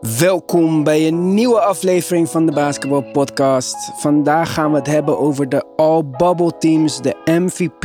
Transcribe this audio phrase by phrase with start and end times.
[0.00, 3.76] Welkom bij een nieuwe aflevering van de Basketball Podcast.
[3.96, 7.82] Vandaag gaan we het hebben over de All Bubble Teams, de MVP.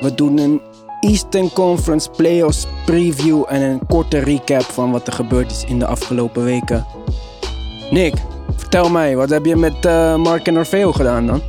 [0.00, 0.60] We doen een
[1.00, 5.86] Eastern Conference Playoffs preview en een korte recap van wat er gebeurd is in de
[5.86, 6.86] afgelopen weken.
[7.90, 8.14] Nick,
[8.56, 11.42] vertel mij, wat heb je met uh, Mark en Orfeo gedaan dan?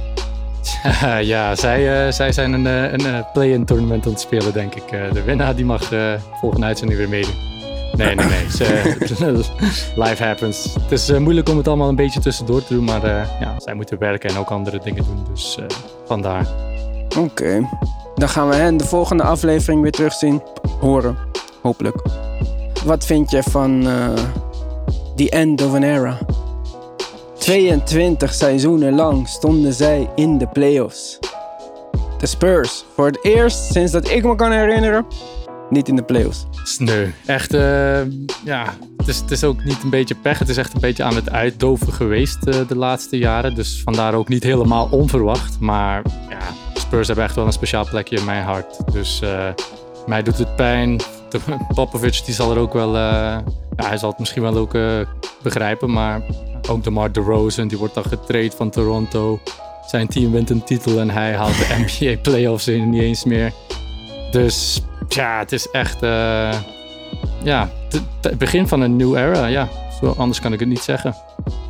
[1.21, 5.13] ja, zij, uh, zij zijn een, uh, een play-in tournament aan het spelen, denk ik.
[5.13, 5.91] de winnaar die mag
[6.39, 7.48] volgende uitzending weer meedoen.
[8.00, 9.34] Nee, nee, nee.
[10.05, 10.75] life happens.
[10.82, 13.06] Het is moeilijk om het allemaal een beetje tussendoor te doen, maar
[13.39, 15.25] ja, zij moeten werken en ook andere dingen doen.
[15.32, 15.57] Dus
[16.06, 16.47] vandaar.
[17.18, 17.70] Oké.
[18.15, 20.42] Dan gaan we hen de volgende aflevering weer terugzien.
[20.79, 21.18] Horen.
[21.61, 21.96] Hopelijk.
[22.86, 23.87] Wat vind je van
[25.15, 26.18] The End of an Era?
[27.37, 31.20] 22 seizoenen lang stonden zij in de playoffs.
[32.17, 35.06] De Spurs, voor het eerst sinds dat ik me kan herinneren,
[35.69, 36.45] niet in de playoffs.
[36.64, 37.08] Sneu.
[37.25, 38.02] Echt, uh,
[38.45, 40.39] ja, het is, het is ook niet een beetje pech.
[40.39, 43.55] Het is echt een beetje aan het uitdoven geweest uh, de laatste jaren.
[43.55, 45.59] Dus vandaar ook niet helemaal onverwacht.
[45.59, 46.40] Maar ja,
[46.73, 48.94] Spurs hebben echt wel een speciaal plekje in mijn hart.
[48.94, 49.47] Dus uh,
[50.08, 51.00] mij doet het pijn.
[51.75, 53.44] Popovic die zal er ook wel, ja,
[53.75, 54.78] hij zal het misschien wel ook
[55.42, 55.92] begrijpen.
[55.92, 56.22] Maar
[56.70, 59.40] ook de Mark DeRozan, die wordt dan getraind van Toronto.
[59.88, 63.53] Zijn team wint een titel en hij haalt de NBA playoffs in niet eens meer.
[64.31, 66.53] Dus ja, het is echt uh,
[67.44, 67.69] ja,
[68.22, 69.45] het begin van een new era.
[69.45, 69.69] Ja,
[70.17, 71.16] anders kan ik het niet zeggen.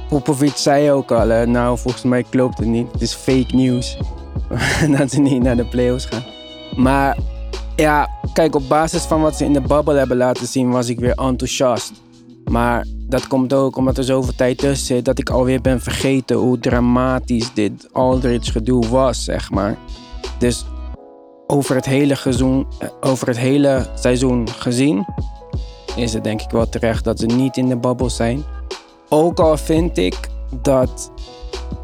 [0.09, 2.91] Popovic zei ook al, hè, nou volgens mij klopt het niet.
[2.91, 3.97] Het is fake news
[4.97, 6.23] dat ze niet naar de playoffs gaan.
[6.75, 7.17] Maar
[7.75, 10.99] ja, kijk, op basis van wat ze in de bubble hebben laten zien was ik
[10.99, 11.91] weer enthousiast.
[12.45, 16.37] Maar dat komt ook omdat er zoveel tijd tussen zit dat ik alweer ben vergeten
[16.37, 19.77] hoe dramatisch dit Aldridge gedoe was, zeg maar.
[20.37, 20.65] Dus
[21.51, 25.05] over het hele seizoen, eh, over het hele seizoen gezien
[25.95, 28.43] is het denk ik wel terecht dat ze niet in de bubble zijn.
[29.09, 30.17] Ook al vind ik
[30.61, 31.11] dat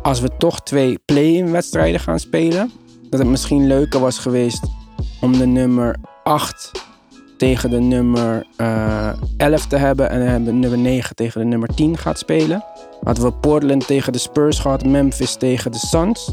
[0.02, 2.72] als we toch twee play-in wedstrijden gaan spelen,
[3.10, 4.64] dat het misschien leuker was geweest
[5.22, 6.72] om de nummer 8
[7.38, 10.10] tegen de nummer uh, eh, 11 te hebben.
[10.10, 12.64] En we nummer 9 tegen de nummer 10 gaat spelen.
[13.04, 16.32] Hadden we Portland tegen de Spurs gehad, Memphis tegen de Suns.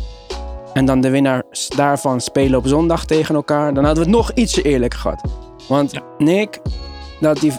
[0.72, 3.74] En dan de winnaars daarvan spelen op zondag tegen elkaar.
[3.74, 5.20] Dan hadden we het nog ietsje eerlijker gehad.
[5.68, 6.60] Want Nick,
[7.20, 7.52] dat die,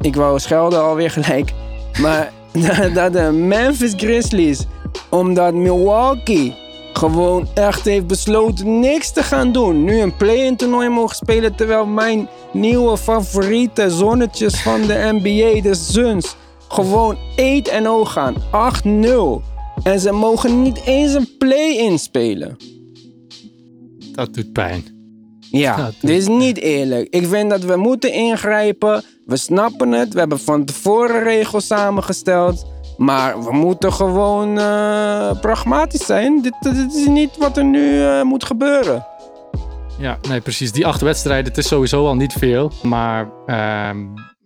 [0.00, 1.52] ik wou schelden alweer gelijk.
[2.00, 2.32] Maar
[2.94, 4.66] dat de Memphis Grizzlies,
[5.08, 6.56] omdat Milwaukee
[6.92, 9.84] gewoon echt heeft besloten niks te gaan doen.
[9.84, 11.54] Nu een play-in toernooi mogen spelen.
[11.54, 16.36] Terwijl mijn nieuwe favoriete zonnetjes van de NBA, de Suns,
[16.68, 17.22] gewoon 1-0
[18.02, 18.34] gaan.
[19.44, 19.55] 8-0.
[19.82, 22.56] En ze mogen niet eens een play-in spelen.
[24.12, 24.84] Dat doet pijn.
[25.50, 27.08] Ja, dit is niet eerlijk.
[27.10, 29.02] Ik vind dat we moeten ingrijpen.
[29.26, 30.12] We snappen het.
[30.12, 32.66] We hebben van tevoren regels samengesteld.
[32.96, 36.42] Maar we moeten gewoon uh, pragmatisch zijn.
[36.42, 39.06] Dit, dit, is niet wat er nu uh, moet gebeuren.
[39.98, 40.72] Ja, nee, precies.
[40.72, 42.72] Die acht wedstrijden, het is sowieso al niet veel.
[42.82, 43.90] Maar uh,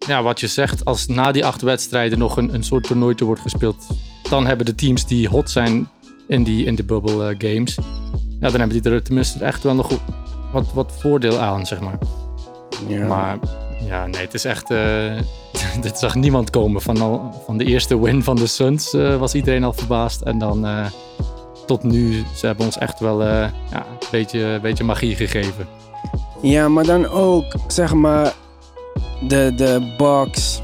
[0.06, 3.24] ja, wat je zegt, als na die acht wedstrijden nog een, een soort toernooi te
[3.24, 3.86] wordt gespeeld,
[4.30, 5.88] dan hebben de teams die hot zijn
[6.26, 7.78] in, die, in de bubble uh, games,
[8.40, 9.90] ja, dan hebben die er tenminste echt wel nog
[10.52, 11.98] wat, wat voordeel aan, zeg maar.
[12.88, 13.06] Ja.
[13.06, 13.38] Maar
[13.86, 14.70] ja, nee, het is echt.
[14.70, 15.18] Uh,
[15.82, 16.82] dit zag niemand komen.
[16.82, 20.20] Van, al, van de eerste win van de Suns uh, was iedereen al verbaasd.
[20.20, 20.86] En dan uh,
[21.66, 25.68] tot nu, ze hebben ons echt wel ja, een beetje, beetje magie gegeven.
[26.42, 28.32] Ja, maar dan ook, zeg maar,
[29.28, 30.60] de, de box.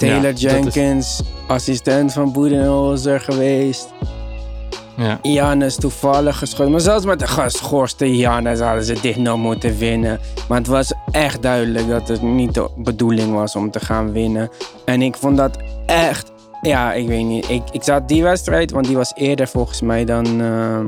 [0.00, 3.88] Taylor Jenkins, assistent van Boedenholzer geweest.
[5.22, 5.68] Ja.
[5.68, 6.70] Toevallig geschoten.
[6.70, 10.20] Maar zelfs met de geschorste Janus hadden ze dit nog moeten winnen.
[10.48, 14.50] Maar het was echt duidelijk dat het niet de bedoeling was om te gaan winnen.
[14.84, 16.32] En ik vond dat echt...
[16.62, 17.48] Ja, ik weet niet.
[17.48, 20.40] Ik, ik zat die wedstrijd, want die was eerder volgens mij dan...
[20.40, 20.78] Uh,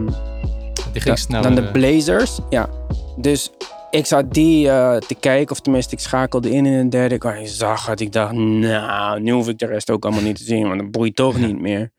[0.93, 1.55] die ging sneller.
[1.55, 2.39] Dan de Blazers.
[2.51, 2.69] Ja.
[3.17, 3.51] Dus
[3.93, 7.15] ik zat die uh, te kijken, of tenminste, ik schakelde in in een derde.
[7.15, 8.01] Ik zag het.
[8.01, 10.91] Ik dacht, nou, nu hoef ik de rest ook allemaal niet te zien, want dat
[10.91, 11.93] boeit toch niet meer.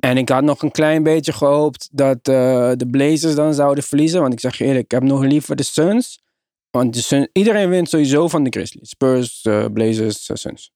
[0.00, 2.24] En ik had nog een klein beetje gehoopt dat uh,
[2.76, 4.20] de Blazers dan zouden verliezen.
[4.20, 6.22] Want ik zeg je eerlijk, ik heb nog liever de Suns.
[6.70, 8.88] Want de Suns, iedereen wint sowieso van de Grizzlies.
[8.88, 10.72] Spurs, uh, Blazers, Suns.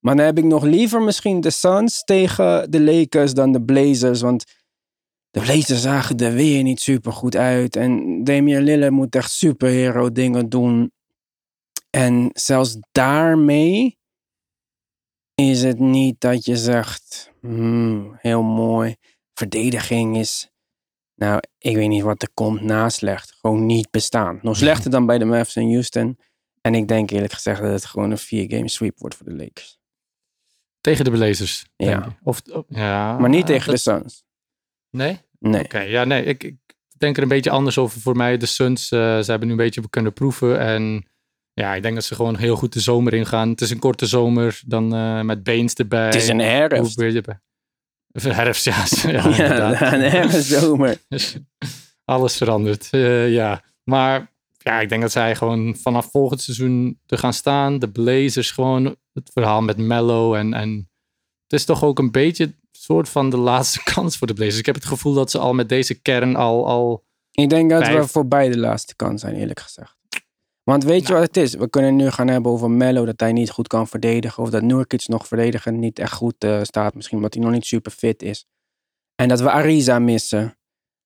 [0.00, 4.20] Maar dan heb ik nog liever misschien de Suns tegen de Lakers dan de Blazers.
[4.20, 4.44] Want
[5.34, 7.76] de Blazers zagen er weer niet super goed uit.
[7.76, 10.92] En Damian Lillard moet echt superhero dingen doen.
[11.90, 13.98] En zelfs daarmee
[15.34, 18.96] is het niet dat je zegt, hmm, heel mooi.
[19.34, 20.50] Verdediging is,
[21.14, 23.32] nou, ik weet niet wat er komt na slecht.
[23.40, 24.38] Gewoon niet bestaan.
[24.42, 26.18] Nog slechter dan bij de Mavs en Houston.
[26.60, 29.34] En ik denk eerlijk gezegd dat het gewoon een vier game sweep wordt voor de
[29.36, 29.78] Lakers.
[30.80, 31.66] Tegen de Blazers.
[31.76, 32.16] Ja.
[32.22, 34.23] Of, oh, ja Maar niet tegen dat- de Suns.
[34.94, 35.20] Nee?
[35.38, 35.64] Nee.
[35.64, 36.24] Oké, ja, nee.
[36.24, 36.56] Ik, ik
[36.98, 38.36] denk er een beetje anders over voor mij.
[38.36, 40.58] De Suns, eh, ze hebben nu een beetje kunnen proeven.
[40.60, 41.06] En
[41.52, 43.48] ja, ik denk dat ze gewoon heel goed de zomer ingaan.
[43.48, 46.06] Het is een korte zomer, dan eh, met Baines erbij.
[46.06, 47.00] Het is een herfst.
[48.12, 48.84] Herfst, ja.
[49.10, 50.98] ja, Ja, een herfstzomer.
[51.08, 51.36] Dus
[52.04, 52.88] alles verandert.
[52.90, 57.78] Eh, ja, maar ja, ik denk dat zij gewoon vanaf volgend seizoen te gaan staan.
[57.78, 60.90] De Blazers gewoon het verhaal met Mello en, en
[61.42, 62.54] het is toch ook een beetje
[62.84, 64.58] soort van de laatste kans voor de Blazers.
[64.58, 67.88] Ik heb het gevoel dat ze al met deze kern al, al Ik denk dat
[67.88, 69.96] we voorbij de laatste kant zijn, eerlijk gezegd.
[70.62, 71.18] Want weet je Nou.
[71.18, 71.54] wat het is?
[71.54, 74.42] We kunnen nu gaan hebben over Mello, dat hij niet goed kan verdedigen.
[74.42, 76.94] Of dat Nurkic nog verdedigen niet echt goed eh, staat.
[76.94, 78.46] Misschien omdat hij nog niet super fit is.
[79.14, 80.58] En dat we Ariza missen.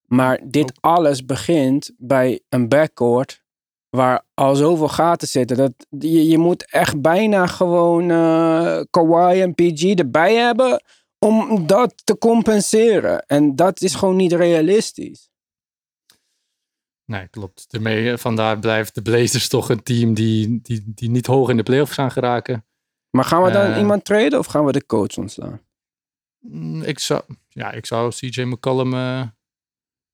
[0.04, 3.42] Maar dit alles begint bij een backcourt
[3.88, 5.56] waar al zoveel gaten zitten.
[5.56, 10.82] Dat, je, je moet echt bijna gewoon eh Kawhi en PG erbij hebben
[11.18, 13.26] om dat te compenseren.
[13.26, 15.30] En dat is gewoon niet realistisch.
[17.04, 17.64] Nee, klopt.
[17.70, 21.56] Daarmee, eh, vandaar blijft de Blazers toch een team die, die, die niet hoog in
[21.56, 22.64] de playoffs gaan geraken.
[23.10, 23.78] Maar gaan we dan Eh.
[23.78, 25.60] iemand traden of gaan we de coach ontslaan?
[26.38, 29.22] Mm, Ik zou, ja, ik zou CJ McCollum eh,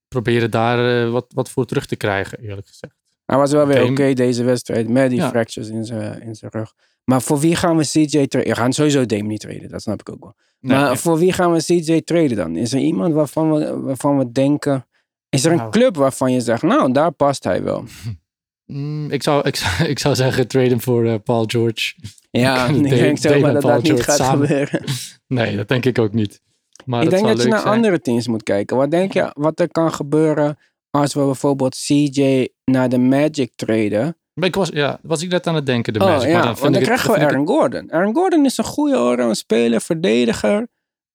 [0.09, 2.95] proberen daar wat, wat voor terug te krijgen, eerlijk gezegd.
[3.25, 5.29] Hij was wel weer oké deze wedstrijd met die Ja.
[5.29, 6.75] fractures in zijn in zijn rug.
[7.05, 8.49] Maar voor wie gaan we CJ traden?
[8.49, 10.35] We gaan sowieso Dame niet traden, dat snap ik ook wel.
[10.61, 12.57] Nee, maar voor wie gaan we CJ traden dan?
[12.57, 14.87] Is er iemand waarvan we, waarvan we denken...
[15.29, 15.71] Is er een Nou.
[15.71, 17.85] club waarvan je zegt, nou, daar past hij wel?
[18.67, 21.95] Mm, ik, zou, ik, zou, ik zou zeggen, trade hem voor eh, Paul George.
[22.31, 24.47] Ja, ik denk zo maar dat Paul dat niet George gaat samen.
[24.47, 24.85] gebeuren.
[25.27, 26.41] Nee, dat denk ik ook niet.
[26.85, 27.75] Maar ik dat denk dat je naar zijn.
[27.75, 28.77] andere teams moet kijken.
[28.77, 30.59] Wat denk je wat er kan gebeuren
[30.91, 34.17] als we bijvoorbeeld CJ naar de Magic traden?
[34.35, 36.27] Maar ik was, ja, was ik net aan het denken, de Oh Magic.
[36.29, 37.93] ja, maar dan want vind dan ik het- krijgen we Aaron Gordon.
[37.93, 40.69] Aaron Gordon is een goede allround speler, verdediger.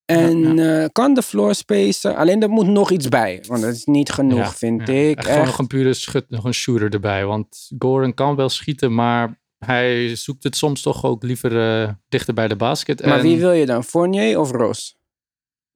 [0.06, 2.16] En eh, kan de floor spacen.
[2.16, 3.44] Alleen er moet nog iets bij.
[3.48, 5.18] Want dat is niet genoeg, Ja, vind ik.
[5.18, 7.26] echt gewoon nog een pure schut, nog een shooter erbij.
[7.26, 12.34] Want Goran kan wel schieten, maar hij zoekt het soms toch ook liever eh, dichter
[12.34, 13.06] bij de basket.
[13.06, 13.84] Maar En, wie wil je dan?
[13.84, 14.98] Fournier of Ross?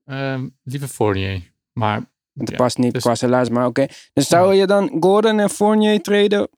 [0.04, 1.52] ehm, liever Fournier.
[1.72, 3.86] Maar Want Ja, past niet dus- qua salaris, maar oké.
[4.12, 6.48] Dus zou je dan Gordon en Fournier traden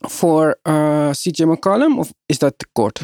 [0.00, 1.98] voor eh, CJ McCollum?
[1.98, 3.00] Of is dat te kort?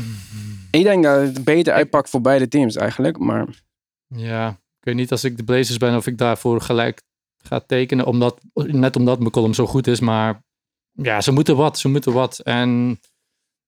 [0.71, 3.19] Ik denk dat het beter uitpakt voor beide teams eigenlijk.
[3.19, 3.63] Maar
[4.07, 7.03] ja, ik weet niet als ik de Blazers ben of ik daarvoor gelijk
[7.45, 8.07] ga tekenen.
[8.07, 10.01] Omdat, net omdat McCollum zo goed is.
[10.01, 10.43] Maar
[10.93, 11.79] ja, ze moeten wat.
[11.79, 12.39] Ze moeten wat.
[12.39, 12.89] En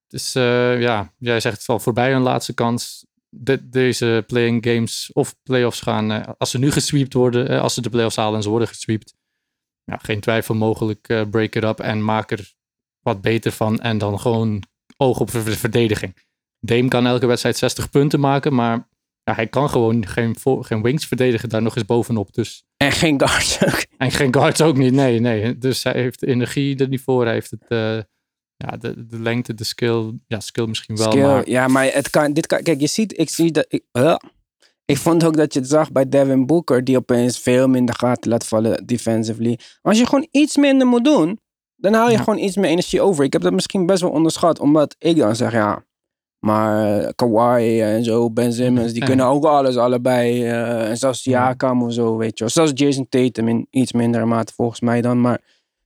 [0.05, 3.07] het is, eh, ja, jij zegt het al voorbij hun laatste kans.
[3.29, 6.13] De- deze playing games of playoffs gaan.
[6.13, 9.15] eh, als ze nu gesweept worden, als ze de playoffs halen en ze worden gesweept.
[9.85, 11.07] Ja, geen twijfel mogelijk.
[11.31, 12.53] break it up en maak er
[13.05, 13.79] wat beter van.
[13.79, 14.63] En dan gewoon
[14.97, 16.17] oog op de verdediging.
[16.61, 18.89] Dame kan elke wedstrijd 60 punten maken, maar
[19.25, 22.35] ja, hij kan gewoon geen, geen wings verdedigen daar nog eens bovenop.
[22.35, 22.65] Dus.
[22.77, 23.85] en geen guards ook.
[23.99, 25.59] En geen guards ook niet, nee, nee.
[25.59, 27.99] Dus hij heeft de energie er niet voor, hij heeft het, eh,
[28.57, 31.23] ja, de, de lengte, de skill, ja, skill misschien wel, Skill.
[31.23, 32.63] maar Ja, maar het kan, dit kan.
[32.63, 33.65] Kijk, je ziet, ik zie dat.
[33.69, 34.17] Ik, uh,
[34.85, 38.31] ik vond ook dat je het zag bij Devin Booker, die opeens veel minder gaten
[38.31, 39.59] laat vallen defensively.
[39.83, 41.41] Als je gewoon iets minder moet doen,
[41.85, 42.23] dan haal je Ja.
[42.23, 43.25] gewoon iets meer energie over.
[43.25, 45.85] Ik heb dat misschien best wel onderschat, omdat ik dan zeg, ja.
[46.39, 49.07] Maar eh, Kawhi en zo, Ben Simmons, die Ja.
[49.07, 50.45] kunnen ook alles allebei.
[50.45, 52.53] eh, en zelfs Siakam of zo, weet je wel.
[52.53, 55.41] Zelfs Jason Tatum in iets mindere mate volgens mij dan, maar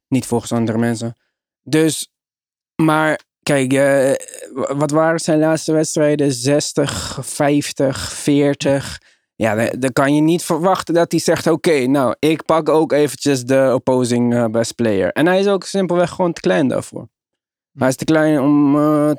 [0.09, 1.17] niet volgens andere mensen.
[1.63, 2.09] Dus,
[2.83, 4.13] maar kijk, eh,
[4.77, 6.33] wat waren zijn laatste wedstrijden?
[6.33, 9.01] 60, 50, 40.
[9.39, 13.45] Ja, dan, kan je niet verwachten dat hij zegt: Oké, nou, ik pak ook eventjes
[13.45, 15.13] de opposing eh, best player.
[15.13, 17.09] En hij is ook simpelweg gewoon te klein daarvoor.
[17.73, 19.15] Hij is te klein om eh 80%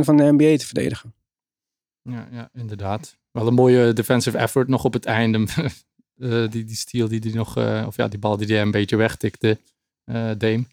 [0.00, 1.14] van de NBA te verdedigen.
[2.02, 3.16] ja, ja, inderdaad.
[3.30, 5.46] Wel een mooie defensive effort nog op het einde.
[6.18, 8.70] Eh, die, die steal die die nog, eh, of ja, die bal die hij een
[8.70, 9.58] beetje wegtikte,
[10.04, 10.64] eh Dame.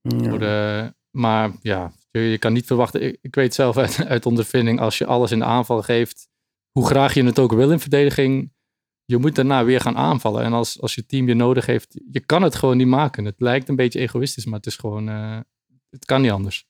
[0.00, 0.28] Ja.
[0.28, 3.02] Voor de, maar ja, je, je kan niet verwachten.
[3.02, 6.28] Ik, ik weet zelf uit, uit ondervinding, als je alles in de aanval geeft,
[6.78, 8.52] hoe graag je het ook wil in verdediging,
[9.04, 10.42] je moet daarna weer gaan aanvallen.
[10.42, 13.24] En als, als je team je nodig heeft, je kan het gewoon niet maken.
[13.24, 15.38] Het lijkt een beetje egoïstisch, maar het is gewoon, eh,
[15.90, 16.66] het kan niet anders.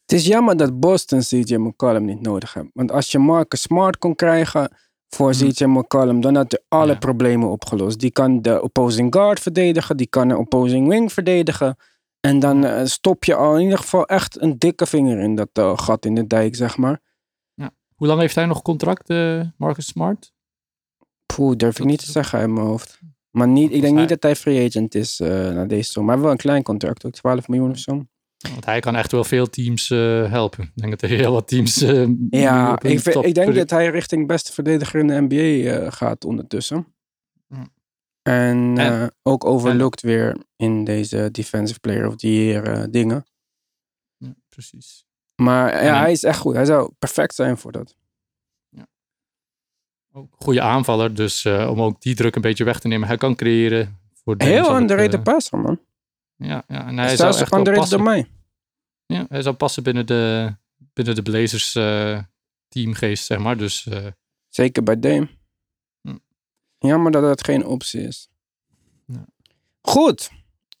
[0.00, 2.66] Het is jammer dat Boston CJ McCollum niet nodig heeft.
[2.74, 4.76] Want als je Marcus Smart kon krijgen
[5.08, 5.48] voor Mhm.
[5.50, 6.98] CJ McCollum, dan had hij alle Ja.
[6.98, 7.98] problemen opgelost.
[8.00, 11.76] Die kan de opposing guard verdedigen, die kan de opposing wing verdedigen.
[12.20, 15.48] En dan eh, stop je al in ieder geval echt een dikke vinger in dat
[15.52, 17.00] eh, gat in de dijk, zeg maar.
[18.00, 20.32] Hoe lang heeft hij nog contract, eh, Marcus Smart?
[21.26, 23.00] Poeh, durf ik niet te zeggen uit mijn hoofd.
[23.30, 26.10] Maar niet, ik denk niet dat hij free agent is eh na deze zomer.
[26.14, 28.06] Maar wel een klein contract, ook 12 miljoen of zo.
[28.52, 30.64] Want hij kan echt wel veel teams eh, helpen.
[30.64, 31.80] Ik denk dat hij heel wat teams.
[31.80, 36.24] nu Ja, ik, vind- ik denk dat hij richting beste verdediger in de NBA gaat
[36.24, 36.94] ondertussen.
[37.48, 37.68] Ja.
[38.22, 43.26] En, En- ook overlooked weer in deze Defensive Player of the Year dingen.
[44.16, 45.04] Ja, precies.
[45.40, 46.54] Maar ja, hij is echt goed.
[46.54, 47.96] Hij zou perfect zijn voor dat.
[50.12, 53.08] Ook goede aanvaller, dus eh, om ook die druk een beetje weg te nemen.
[53.08, 53.98] Hij kan creëren.
[54.12, 55.80] Voor Dame Heel underrated eh, passer, man.
[56.36, 58.30] Ja, ja, en Hij is zou echt underrated door mij.
[59.06, 60.54] Ja, hij zou passen binnen de,
[60.92, 62.18] binnen de Blazers eh,
[62.68, 63.56] teamgeest, zeg maar.
[63.56, 63.88] Dus
[64.48, 65.28] Zeker bij Dame.
[66.00, 66.16] Hm.
[66.78, 68.28] Jammer dat dat geen optie is.
[69.06, 69.24] Ja.
[69.80, 70.30] Goed.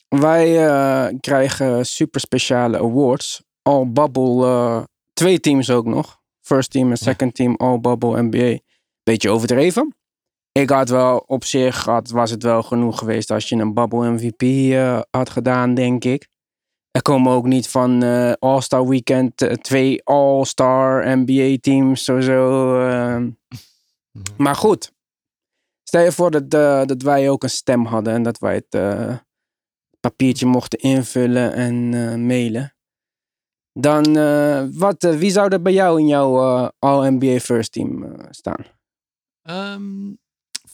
[0.08, 3.42] Wij krijgen super speciale awards.
[3.62, 4.44] All Bubble.
[4.46, 6.18] eh, twee teams ook nog.
[6.40, 8.58] First team en second team All Bubble NBA.
[9.02, 9.94] Beetje overdreven.
[10.52, 14.10] Ik had wel op zich, had, was het wel genoeg geweest als je een Bubble
[14.10, 16.28] MVP eh, had gedaan, denk ik.
[16.90, 22.74] Er komen ook niet van eh, All-Star Weekend twee All-Star NBA teams sowieso.
[22.80, 23.22] eh.
[24.36, 24.92] Maar goed.
[25.82, 26.50] Stel je voor dat,
[26.88, 29.20] dat wij ook een stem hadden en dat wij het
[30.00, 32.74] papiertje mochten invullen en mailen.
[33.80, 38.16] Dan, eh, wat, eh, wie zou er bij jou in jouw eh, All-NBA First Team
[38.30, 38.64] staan?
[39.42, 40.12] Ehm,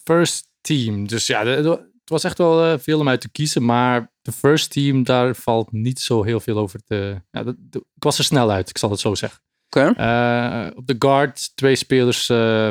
[0.05, 1.07] first team.
[1.07, 3.65] Dus ja, het was echt wel veel om uit te kiezen.
[3.65, 7.23] Maar de first team, daar valt niet zo heel veel over te...
[7.31, 9.41] Ja, dat- ik was er snel uit, ik zal het zo zeggen.
[9.67, 9.93] Oké.
[9.97, 12.27] Eh, op de guard, twee spelers.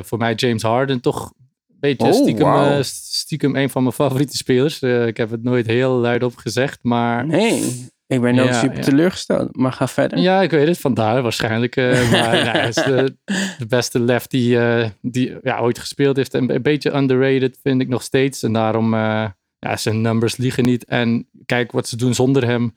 [0.07, 0.99] voor mij James Harden.
[1.01, 1.31] Toch
[1.67, 4.81] een beetje Oh, stiekem, stiekem een van mijn favoriete spelers.
[4.81, 7.25] Ik heb het nooit heel luidop gezegd, maar...
[7.27, 8.83] Nee, ik ben Ja, super ja.
[8.83, 9.55] teleurgesteld.
[9.55, 10.19] Maar ga verder.
[10.19, 11.75] Ja, ik weet het, vandaar waarschijnlijk.
[11.75, 13.17] eh, maar nou, hij is de,
[13.57, 16.33] de beste lefty eh, die ja, ooit gespeeld heeft.
[16.33, 18.43] Een, een beetje underrated vind ik nog steeds.
[18.43, 20.85] En daarom, eh, ja, zijn numbers liegen niet.
[20.85, 22.75] En kijk wat ze doen zonder hem.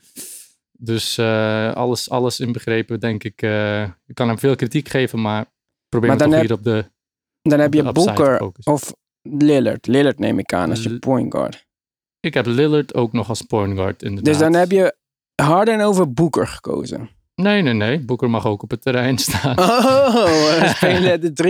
[0.80, 1.18] Dus
[1.74, 3.42] alles, alles inbegrepen, denk ik.
[4.06, 5.44] ik kan hem veel kritiek geven, maar
[5.88, 6.84] probeer Maar dan toch heb- hier op de,
[7.42, 8.92] Dan heb op je de Booker of
[9.22, 9.86] Lillard.
[9.86, 11.66] Lillard neem ik aan als je point guard.
[12.20, 14.24] Ik heb Lillard ook nog als point guard, inderdaad.
[14.24, 14.96] Dus dan heb je
[15.42, 17.08] Harden over Booker gekozen.
[17.34, 17.98] Nee, nee, nee.
[18.00, 19.58] Booker mag ook op het terrein staan.
[19.58, 21.32] Oh, we spelen de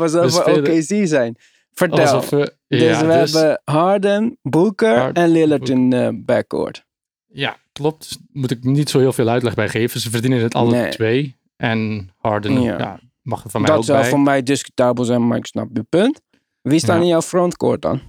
[0.00, 1.36] alsof We we spelen- OKC zijn.
[1.72, 1.98] Vertel.
[1.98, 6.84] Alsof we, dus ja, we dus- hebben Harden, Booker Hard- en Lillard in de backcourt.
[7.26, 8.18] Ja, klopt.
[8.32, 10.00] Moet ik niet zo heel veel uitleg bij geven.
[10.00, 10.90] Ze verdienen het alle Nee.
[10.90, 11.36] twee.
[11.56, 12.78] En Harden Ja.
[12.78, 13.00] ja.
[13.22, 14.08] mag er van mij Dat ook zou bij.
[14.10, 16.20] voor mij discutabel zijn, maar ik snap je punt.
[16.62, 17.02] Wie staan Ja.
[17.02, 18.00] in jouw frontcourt dan?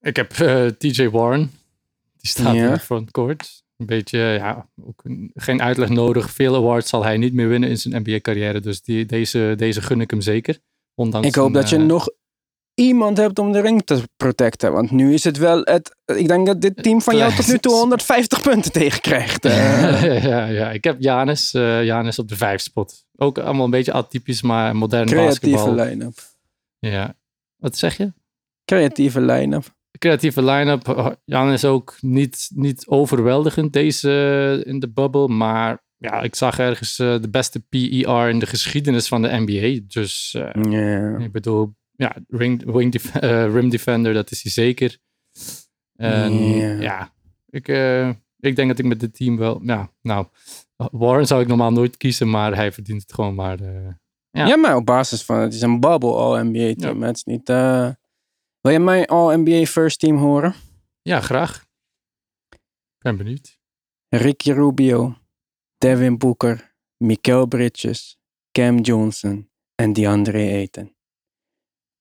[0.00, 1.50] Ik heb eh, TJ Warren.
[2.16, 3.61] Die staat in de frontcourt.
[3.82, 6.30] Een beetje, ja, ook een- geen uitleg nodig.
[6.30, 8.60] Veel awards zal hij niet meer winnen in zijn NBA-carrière.
[8.60, 10.58] Dus die, deze, deze gun ik hem zeker.
[10.94, 12.08] Ondanks Ik hoop een, dat je eh, nog
[12.74, 14.72] iemand hebt om de ring te protecten.
[14.72, 15.96] Want nu is het wel het...
[16.04, 19.44] Ik denk dat dit team van jou tot nu toe 150 punten tegenkrijgt.
[19.44, 20.24] eh.
[20.30, 23.04] ja, ja, ik heb Janis, eh Janis op de vijf spot.
[23.16, 25.84] Ook allemaal een beetje atypisch, maar modern Creatieve basketbal.
[25.86, 26.18] line-up.
[26.78, 27.16] Ja.
[27.56, 28.12] Wat zeg je?
[28.64, 29.64] Creatieve line-up.
[29.98, 31.16] Creatieve line-up.
[31.24, 35.28] Jan is ook niet, niet overweldigend deze in de bubble.
[35.28, 39.80] Maar ja, ik zag ergens eh, de beste PER in de geschiedenis van de NBA.
[39.92, 41.16] Dus eh, Ja.
[41.18, 44.98] ik bedoel, ja, ring, wing def- eh, rim defender, dat is hij zeker.
[45.96, 46.80] En Ja.
[46.80, 47.12] ja,
[47.50, 48.08] ik, eh,
[48.40, 49.60] ik denk dat ik met dit team wel...
[49.64, 50.26] Ja, nou,
[50.76, 53.60] Warren zou ik normaal nooit kiezen, maar hij verdient het gewoon maar...
[53.60, 53.88] eh,
[54.30, 54.46] Ja.
[54.46, 54.56] Ja.
[54.56, 57.02] maar op basis van het is een bubble All-NBA team.
[57.02, 57.48] Het is niet...
[57.48, 57.88] eh,
[58.62, 60.54] Wil je mijn All-NBA first team horen?
[61.02, 61.64] ja, graag.
[62.98, 63.58] Ben benieuwd.
[64.08, 65.16] Ricky Rubio,
[65.78, 68.18] Devin Booker, Mikael Bridges,
[68.52, 70.94] Cam Johnson en DeAndre Ayton.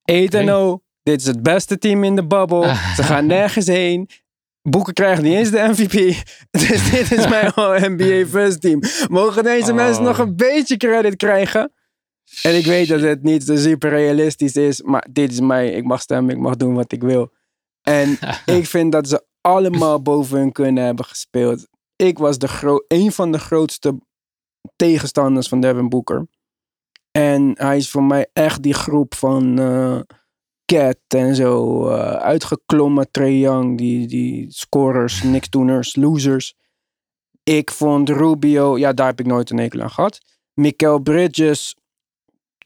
[0.04, 2.76] Ayton, oh, dit is het beste team in de bubble.
[2.96, 4.10] Ze gaan nergens heen.
[4.62, 5.92] Booker krijgt niet eens de MVP.
[6.68, 8.80] Dus dit is mijn All-NBA first team.
[9.10, 9.76] Mogen deze Oh.
[9.76, 11.72] mensen nog een beetje credit krijgen?
[12.44, 15.72] En ik weet dat het niet super realistisch is, maar dit is mij.
[15.72, 17.32] Ik mag stemmen, ik mag doen wat ik wil.
[17.82, 18.18] En
[18.58, 21.68] ik vind dat ze allemaal boven hun kunnen hebben gespeeld.
[21.96, 24.00] Ik was de een van de grootste
[24.76, 26.28] tegenstanders van Devin Booker.
[27.12, 30.00] En hij is voor mij echt die groep van eh
[30.72, 33.12] Cat en zo eh, uitgeklommen.
[33.12, 36.56] Trae Young, die, die scorers, niksdoeners, losers.
[37.44, 40.20] Ik vond Rubio, ja, daar heb ik nooit een hekel aan gehad.
[40.54, 41.76] Mikael Bridges,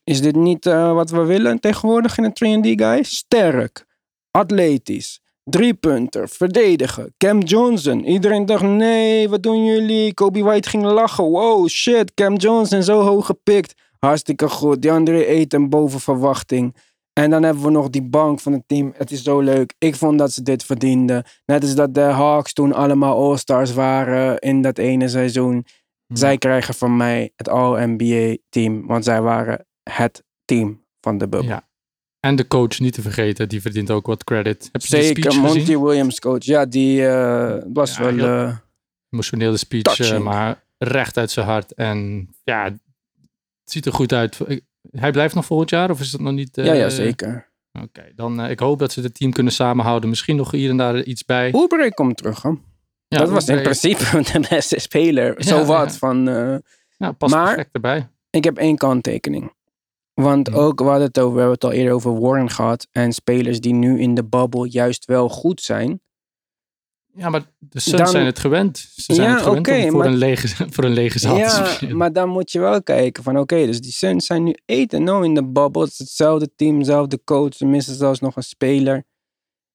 [0.05, 3.03] is dit niet eh, wat we willen tegenwoordig in een 3D guy?
[3.03, 3.85] Sterk,
[4.31, 7.13] atletisch, driepunter, verdedigen.
[7.17, 10.13] Cam Johnson, iedereen dacht nee, wat doen jullie?
[10.13, 13.73] Kobe White ging lachen, wow, shit, Cam Johnson zo hoog gepikt.
[13.99, 16.75] Hartstikke goed, die andere eten boven verwachting.
[17.13, 18.93] En dan hebben we nog die bank van het team.
[18.97, 19.73] Het is zo leuk.
[19.77, 21.23] Ik vond dat ze dit verdienden.
[21.45, 25.65] Net als dat de Hawks toen allemaal All-Stars waren in dat ene seizoen.
[26.07, 26.15] Hm.
[26.15, 28.87] Zij krijgen van mij het All-NBA-team.
[28.87, 31.49] Want zij waren het team van de bubbel.
[31.49, 31.67] Ja.
[32.19, 34.69] En de coach niet te vergeten, die verdient ook wat credit.
[34.71, 35.81] Heb je Zeker, speech Monty gezien?
[35.83, 36.43] Williams coach.
[36.43, 38.13] Ja, die eh, was Ja, wel...
[38.13, 38.57] heel- eh,
[39.09, 41.73] Emotionele speech, eh, maar recht uit zijn hart.
[41.73, 42.79] En ja, het
[43.63, 44.37] ziet er goed uit.
[44.91, 46.49] Hij blijft nog volgend jaar of is dat nog niet?
[46.55, 47.53] ja, ja, zeker.
[47.81, 50.09] Oké, dan eh, ik hoop dat ze het team kunnen samenhouden.
[50.09, 51.51] Misschien nog hier en daar iets bij.
[51.51, 52.49] Oubre komt terug, hè?
[53.07, 55.35] Ja, dat was in principe de beste speler.
[55.37, 56.23] Ja, Zo wat van...
[56.97, 58.07] Ja, past Maar- perfect erbij.
[58.29, 59.53] Ik heb één kanttekening.
[60.21, 62.87] Want ook, we hadden het over, we hebben het al eerder over Warren gehad.
[62.91, 66.01] En spelers die nu in de bubble juist wel goed zijn.
[67.13, 68.77] Ja, maar de Suns Dan- zijn het gewend.
[68.77, 71.39] Ze zijn Ja, het gewend om voor, maar- een lege, voor een lege zaal te
[71.39, 71.97] ja, spelen.
[71.97, 75.33] maar dan moet je wel kijken van oké, dus die Suns zijn nu 8-0 in
[75.33, 75.81] de bubble.
[75.83, 77.59] Het is hetzelfde team, dezelfde coach.
[77.59, 79.03] Missen zelfs nog een speler.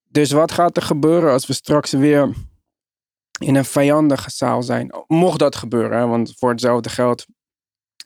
[0.08, 2.32] Dus wat gaat er gebeuren als we straks weer
[3.40, 4.90] in een vijandige zaal zijn?
[5.06, 7.26] Mocht dat gebeuren, hè, want voor hetzelfde geld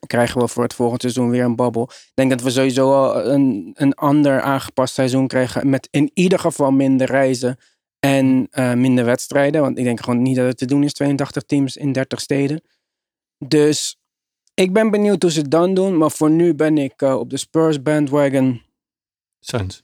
[0.07, 1.83] krijgen we voor het volgende seizoen weer een babbel.
[1.91, 6.39] Ik denk dat we sowieso al een, een ander aangepast seizoen krijgen met in ieder
[6.39, 7.57] geval minder reizen
[7.99, 9.61] en eh, minder wedstrijden.
[9.61, 12.63] Want ik denk gewoon niet dat het te doen is, 82 teams in 30 steden.
[13.47, 13.97] Dus
[14.55, 17.31] ik ben benieuwd hoe ze het dan doen, maar voor nu ben ik eh, op
[17.31, 18.63] de Spurs bandwagon.
[19.41, 19.83] Suns.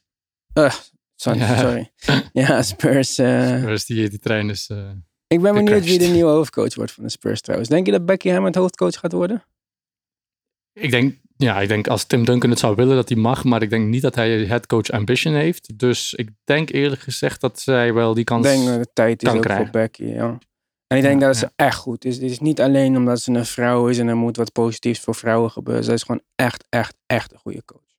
[1.16, 1.56] Sorry, Ja.
[1.58, 1.90] sorry.
[2.32, 3.14] Ja, Spurs.
[3.14, 4.70] Dus die, die trein is...
[5.26, 7.70] ik ben benieuwd wie de nieuwe hoofdcoach wordt van de Spurs trouwens.
[7.70, 9.44] Denk je dat Becky Hammond hoofdcoach gaat worden?
[10.80, 13.44] Ik, denk, ja, ik denk als Tim Duncan het zou willen dat hij mag.
[13.44, 15.78] Maar ik denk niet dat hij headcoach ambition heeft.
[15.78, 18.42] Dus ik denk eerlijk gezegd dat zij wel die Ik kans...
[18.42, 19.64] denk dat het tijd is kan ook krijgen.
[19.64, 20.38] voor Becky, ja.
[20.86, 21.40] En ik denk Ja, dat ja.
[21.40, 22.18] ze echt goed is.
[22.18, 25.14] Dit is niet alleen omdat ze een vrouw is en er moet wat positiefs voor
[25.14, 25.84] vrouwen gebeuren.
[25.84, 27.96] Zij is gewoon echt, echt, echt een goede coach.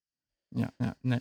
[0.48, 1.20] Ja, ja, nee.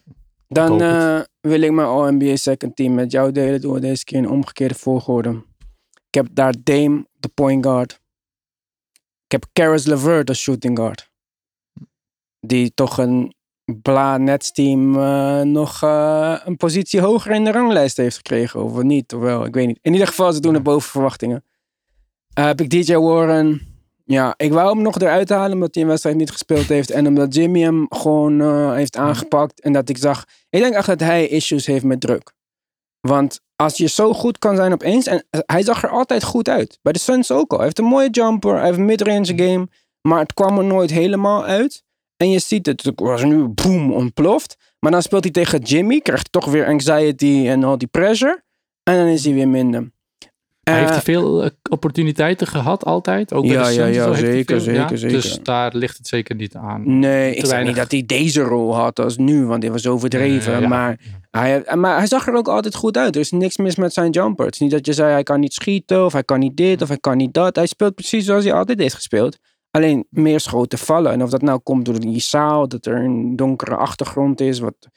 [0.49, 3.73] Dan eh, wil ik mijn All-NBA second team met jou delen.
[3.73, 5.45] We deze keer in omgekeerde volgorde.
[6.09, 8.01] Ik heb daar Dame, de point guard.
[9.25, 11.10] Ik heb Karis LeVert als shooting guard.
[12.41, 13.35] Die toch een
[13.83, 18.65] Bla Nets team eh, nog eh, een positie hoger in de ranglijst heeft gekregen.
[18.65, 19.79] Of niet, of wel, ik weet niet.
[19.83, 21.45] In ieder geval, ze doen het boven verwachtingen.
[22.35, 23.69] Eh, heb ik DJ Warren.
[24.05, 26.91] Ja, ik wou hem nog eruit halen omdat hij een wedstrijd niet gespeeld heeft.
[26.91, 28.41] En omdat Jimmy hem gewoon
[28.75, 29.61] heeft aangepakt.
[29.61, 30.25] En dat ik zag...
[30.51, 32.33] Ik denk echt dat hij issues heeft met druk.
[33.01, 35.07] Want als je zo goed kan zijn opeens...
[35.07, 36.79] En hij zag er altijd goed uit.
[36.83, 37.57] Bij de Suns ook al.
[37.57, 38.55] Hij heeft een mooie jumper.
[38.55, 39.69] Hij heeft een midrange game.
[40.09, 41.85] Maar het kwam er nooit helemaal uit.
[42.21, 42.83] En je ziet het.
[42.85, 44.57] Het was nu boom ontploft.
[44.79, 46.01] Maar dan speelt hij tegen Jimmy.
[46.01, 48.43] Krijgt toch weer anxiety en al die pressure.
[48.83, 49.91] En dan is hij weer minder.
[50.63, 53.33] Hij heeft Eh, hij veel eh, opportuniteiten gehad altijd?
[53.33, 54.75] Ook Ja, de ja, ja, heeft hij zeker, veel?
[54.75, 55.17] zeker, zeker.
[55.21, 56.99] Dus daar ligt het zeker niet aan.
[56.99, 60.61] Nee, ik zeg niet dat hij deze rol had als nu, want dit was overdreven.
[60.61, 60.69] Ja.
[60.69, 60.99] Maar,
[61.31, 63.15] hij, maar hij zag er ook altijd goed uit.
[63.15, 64.45] Er is niks mis met zijn jumper.
[64.45, 66.83] Het is niet dat je zei hij kan niet schieten, of hij kan niet dit,
[66.83, 67.57] of hij kan niet dat.
[67.57, 69.39] Hij speelt precies zoals hij altijd heeft gespeeld.
[69.71, 71.13] Alleen meer schoten vallen.
[71.13, 74.89] En of dat nou komt door die zaal, dat er een donkere achtergrond is, wat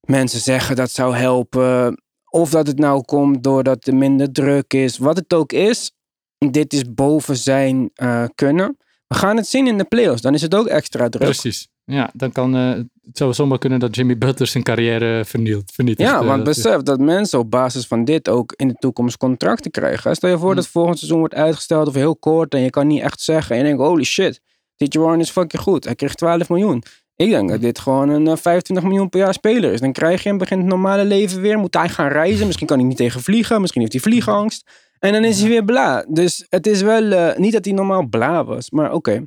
[0.00, 2.02] mensen zeggen dat zou helpen.
[2.30, 4.98] Of dat het nou komt doordat er minder druk is.
[4.98, 5.92] Wat het ook is,
[6.38, 8.76] dit is boven zijn eh, kunnen.
[9.06, 10.22] We gaan het zien in de playoffs.
[10.22, 11.22] Dan is het ook extra druk.
[11.22, 11.68] Precies.
[11.84, 16.08] Ja, dan kan eh, het zou zomaar kunnen dat Jimmy Butler zijn carrière vernielt, vernietigt.
[16.10, 19.16] Ja, Eh, want is- besef dat mensen op basis van dit ook in de toekomst
[19.16, 20.14] contracten krijgen.
[20.16, 20.56] Stel je voor Hm.
[20.56, 23.52] dat volgend seizoen wordt uitgesteld of heel kort en je kan niet echt zeggen.
[23.56, 24.40] En je denkt, holy shit,
[24.76, 25.84] DJ Warren is fucking goed.
[25.84, 26.82] Hij kreeg 12 miljoen.
[27.16, 29.80] Ik denk dat dit gewoon een eh, 25 miljoen per jaar speler is.
[29.80, 31.58] Dan krijg je hem, begint het normale leven weer.
[31.58, 32.46] Moet hij gaan reizen.
[32.46, 33.60] Misschien kan hij niet tegen vliegen.
[33.60, 34.70] Misschien heeft hij vliegangst.
[34.98, 36.04] En dan is hij weer bla.
[36.08, 39.26] Dus het is wel, eh, niet dat hij normaal bla was, maar oké.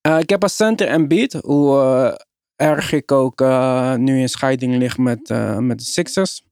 [0.00, 2.14] Eh, ik heb als center Embiid, hoe eh,
[2.64, 6.42] erg ik ook eh, nu in scheiding lig met, eh, met de Sixers.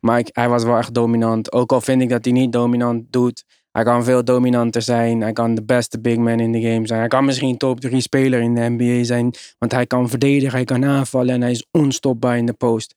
[0.00, 1.52] Maar ik- hij was wel echt dominant.
[1.52, 3.44] Ook al vind ik dat hij niet dominant doet.
[3.70, 5.20] Hij kan veel dominanter zijn.
[5.20, 6.98] Hij kan de beste big man in de game zijn.
[7.00, 9.34] Hij kan misschien top 3 speler in de NBA zijn.
[9.58, 12.94] Want hij kan verdedigen, hij kan aanvallen en hij is onstopbaar in de post.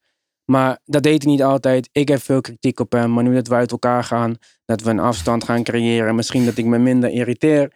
[0.52, 1.90] Maar dat deed hij niet altijd.
[1.92, 3.14] Ik heb veel kritiek op hem.
[3.14, 4.36] Maar nu dat we uit elkaar gaan,
[4.66, 6.16] dat we een afstand gaan creëren.
[6.16, 7.72] Misschien dat ik me minder irriteer.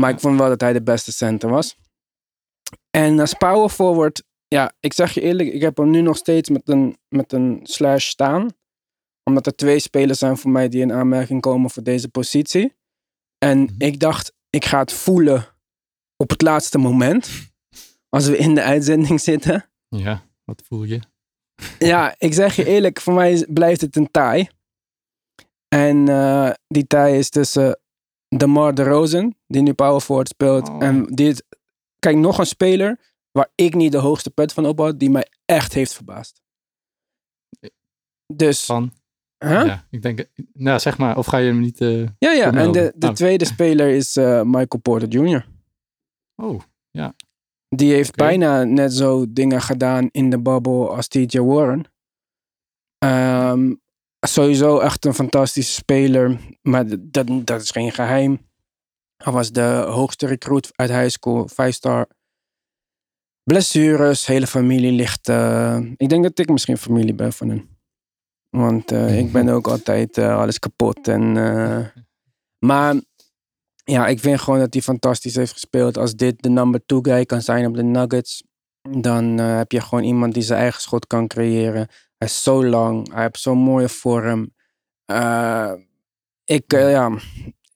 [0.00, 1.76] Maar ik vond wel dat hij de beste center was.
[2.90, 6.48] En als power forward, ja, ik zeg je eerlijk, ik heb hem nu nog steeds
[6.48, 8.48] met een, met een slash staan.
[9.24, 12.76] Omdat er twee spelers zijn voor mij die in aanmerking komen voor deze positie.
[13.38, 13.72] En Mhm.
[13.78, 15.46] ik dacht, ik ga het voelen
[16.16, 17.30] op het laatste moment.
[18.08, 19.70] Als we in de uitzending zitten.
[19.88, 21.00] Ja, wat voel je?
[21.78, 24.48] Ja, ik zeg je eerlijk, voor mij blijft het een tie.
[25.68, 27.80] En eh, die tie is tussen
[28.28, 30.68] DeMar DeRozan, die nu power forward speelt.
[30.68, 30.82] Oh.
[30.82, 31.44] En dit,
[31.98, 32.98] kijk, nog een speler
[33.38, 36.42] waar ik niet de hoogste pet van op had, die mij echt heeft verbaasd.
[38.34, 38.92] Dus, Van,
[39.38, 39.66] huh?
[39.66, 41.80] ja, ik denk, nou zeg maar, of ga je hem niet...
[41.80, 42.52] eh, ja, ja.
[42.52, 43.12] En de, de Oh.
[43.12, 45.46] tweede speler is eh, Michael Porter Jr.
[46.42, 46.60] Oh,
[47.68, 51.84] Die heeft bijna net zo dingen gedaan in de bubble als TJ Warren.
[52.98, 53.74] Ehm,
[54.20, 58.46] sowieso echt een fantastische speler, maar dat, dat is geen geheim.
[59.16, 62.08] Hij was de hoogste recruit uit high school, 5-star.
[63.48, 65.28] Blessures, hele familie ligt.
[65.28, 67.78] eh, ik denk dat ik misschien familie ben van hem.
[68.48, 71.08] Want eh, ik ben ook altijd eh, alles kapot.
[71.08, 71.32] En,
[72.58, 72.94] maar
[73.84, 75.98] ja, ik vind gewoon dat hij fantastisch heeft gespeeld.
[75.98, 78.42] Als dit de number two guy kan zijn op de Nuggets,
[78.98, 81.88] dan heb je gewoon iemand die zijn eigen schot kan creëren.
[82.18, 84.54] Hij is zo lang, hij heeft zo'n mooie vorm.
[86.44, 87.18] Ik, ja,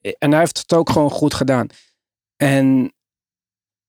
[0.01, 1.67] en hij heeft het ook gewoon goed gedaan.
[2.37, 2.93] En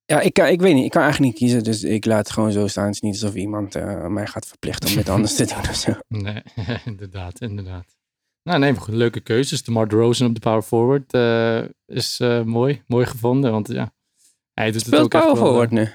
[0.06, 2.32] ja, ik, kan, ik weet niet, ik kan eigenlijk niet kiezen, dus ik laat het
[2.32, 2.86] gewoon zo staan.
[2.86, 5.76] Het is niet alsof iemand eh, mij gaat verplichten om dit anders te doen of
[5.76, 5.94] zo.
[6.08, 6.42] nee,
[6.86, 7.86] inderdaad, inderdaad.
[8.44, 9.64] Nou nee, goed, leuke keuzes.
[9.64, 13.52] De Mark Rosen op de power forward eh, is eh, mooi, mooi gevonden.
[13.52, 13.94] Want ja,
[14.54, 15.90] hij doet het Speelt ook echt power wel, forward nu.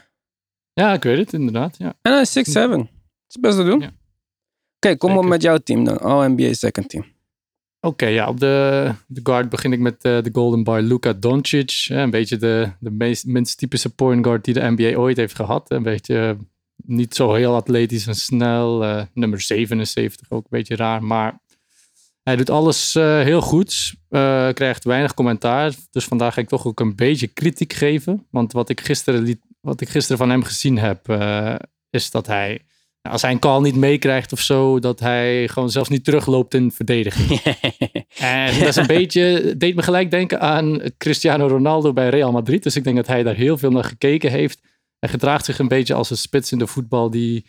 [0.72, 1.76] Ja, ik weet het, inderdaad.
[1.78, 1.94] Ja.
[2.02, 2.52] En hij is 6'7.
[2.52, 2.86] Dat
[3.28, 3.80] is best te doen.
[3.80, 3.92] Ja.
[4.76, 5.98] Oké, kom op met jouw team dan.
[5.98, 7.04] All-NBA second team.
[7.80, 11.86] Oké, ja, op de, de guard begin ik met eh, de Golden Bar Luka Doncic.
[11.88, 15.70] Een beetje de, de meest, minst typische point guard die de NBA ooit heeft gehad.
[15.70, 16.44] Een beetje eh,
[16.76, 18.84] niet zo heel atletisch en snel.
[18.84, 21.04] eh, nummer 77 ook een beetje raar.
[21.04, 21.40] Maar
[22.22, 23.94] hij doet alles heel goed.
[24.54, 25.74] krijgt weinig commentaar.
[25.90, 28.26] Dus vandaag ga ik toch ook een beetje kritiek geven.
[28.30, 31.18] Want wat ik gisteren, liet, wat ik gisteren van hem gezien heb,
[31.90, 32.66] is dat hij...
[33.08, 36.72] Als hij een call niet meekrijgt of zo, dat hij gewoon zelfs niet terugloopt in
[36.72, 37.40] verdediging.
[38.18, 42.62] En dat is een beetje, deed me gelijk denken aan Cristiano Ronaldo bij Real Madrid.
[42.62, 44.60] Dus ik denk dat hij daar heel veel naar gekeken heeft.
[44.98, 47.10] Hij gedraagt zich een beetje als een spits in de voetbal.
[47.10, 47.46] Die,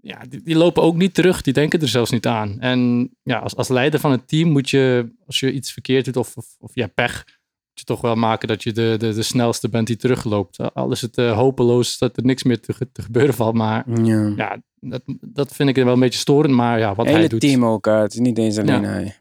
[0.00, 2.60] ja, die, die lopen ook niet terug, die denken er zelfs niet aan.
[2.60, 6.16] En ja, als, als leider van het team moet je, als je iets verkeerd doet
[6.16, 7.24] of, of, hebt pech,
[7.78, 10.74] je toch wel maken dat je de, de, de snelste bent die terugloopt.
[10.74, 13.54] Al is het eh, hopeloos dat er niks meer te, te gebeuren valt.
[13.54, 14.32] Maar Ja.
[14.36, 16.54] ja, dat, dat vind ik wel een beetje storend.
[16.54, 17.40] Maar ja, wat hij Hele doet.
[17.40, 17.86] team ook.
[17.86, 18.88] eh, het is niet eens alleen Ja.
[18.88, 19.16] hij.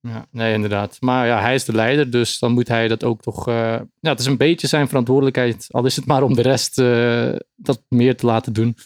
[0.00, 0.96] Ja, nee, inderdaad.
[1.00, 3.48] Maar ja, hij is de leider, dus dan moet hij dat ook toch.
[3.48, 3.54] eh,
[4.00, 5.66] ja, het is een beetje zijn verantwoordelijkheid.
[5.70, 8.76] Al is het maar om de rest eh, dat meer te laten doen.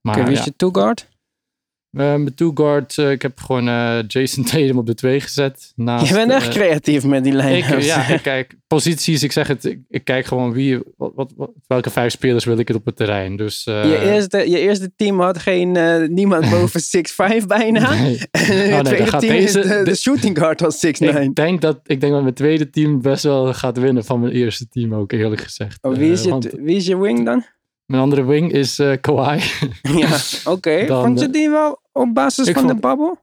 [0.00, 1.00] Maar wie ja, is je two-guard?
[1.00, 1.15] eh,
[1.96, 5.72] mijn two-guard, eh, ik heb gewoon eh, Jason Tatum op de twee gezet.
[5.76, 7.56] Naast, Je bent echt eh, creatief met die lijn.
[7.56, 11.32] ik, ja, ik kijk posities, ik zeg het, ik, ik kijk gewoon wie, wat, wat,
[11.36, 13.36] wat- welke vijf spelers wil ik het op het terrein.
[13.36, 15.76] Dus, je, eerste, je eerste team had geen,
[16.14, 16.80] niemand boven
[17.42, 17.94] 6'5 bijna.
[17.94, 18.18] nee.
[18.30, 20.90] En team deze- de, shooting guard was 6'9.
[21.20, 24.32] ik, denk dat, ik denk dat mijn tweede team best wel gaat winnen van mijn
[24.32, 25.78] eerste team ook, eerlijk gezegd.
[25.82, 27.44] Oh, wie, is je, want- wie is je wing dan?
[27.86, 29.40] Mijn andere wing is eh Kawhi.
[30.02, 30.18] ja,
[30.54, 30.86] oké.
[30.86, 33.18] Vond je eh, die wel op basis van de babbel?